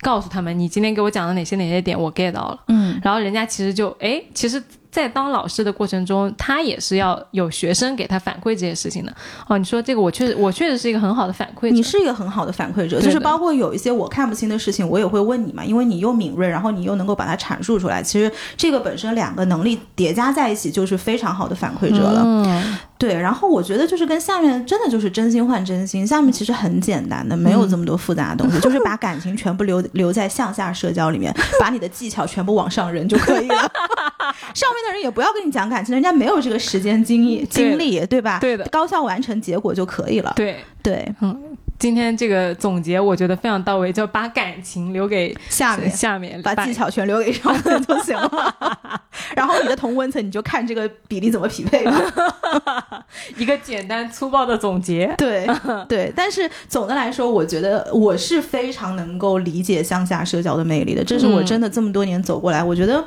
[0.00, 2.64] 告诉他们你今天给我讲的哪些哪些点我 get 到了。
[2.68, 9.14] 嗯然后人家其实就哎，其实在当老师的过程中，他也是要有学生给他反馈这些事情的。
[9.46, 11.70] 哦，你说这个，我确实，我确实是一个很好的反馈者。
[11.70, 18.02] 你是一个很好的反馈者，就是包括有一些我看不清的事情，我也会问你嘛，因为你又敏锐，然后你又能够把它阐述出来。
[18.02, 22.22] 其实这个本身两个能力叠加在一起，就是非常好的反馈者了。
[22.24, 33.70] 嗯，对，然后我觉得就是跟下面真的就是真心换真心，下面其实很简单的，没有这么多复杂的东西，就是把感情全部留留在向下社交里面，把你的技巧全部往上扔就可以了。
[34.54, 38.38] 上面的人也不要跟你讲感情，人家没有这个时间精力精力，对吧？
[38.40, 40.32] 对的高效完成结果就可以了。
[40.36, 40.56] 对。
[40.82, 41.38] 对，嗯
[41.78, 48.56] 今天这个总结我觉得非常到位，就把感情留给下面下面，把技巧全留给上面就行了。
[49.36, 53.04] 然后你的同温层你就看这个比例怎么匹配吧。
[53.36, 55.14] 一个简单粗暴的总结。
[55.18, 55.46] 对
[55.86, 61.04] 对，但是总的来说，我觉得我是非常能够理解向下社交的魅力的。
[61.04, 63.04] 这是我真的这么多年走过来，我觉得。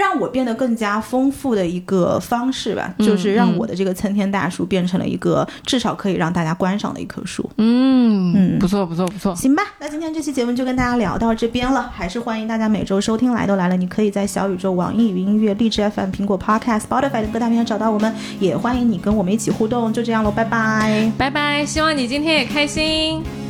[0.00, 7.48] 让我变得更加丰富的一个方式吧，嗯就是让我的这个参天大树变成了一个至少可以让大家观赏的一棵树。
[7.58, 9.34] 嗯嗯不错不错不错。
[9.36, 13.32] 行吧，那今天这期节目就跟大家聊到这边了，还是欢迎大家每周收听。
[13.32, 19.92] 来都来了，你可以在小宇宙、网易云音乐、荔枝 FM、苹果 Podcast、Spotify 等各大平台找到我们，也欢迎你跟我们一起互动。
[19.92, 21.12] 就这样喽，拜拜。
[21.18, 23.49] 拜拜，希望你今天也开心。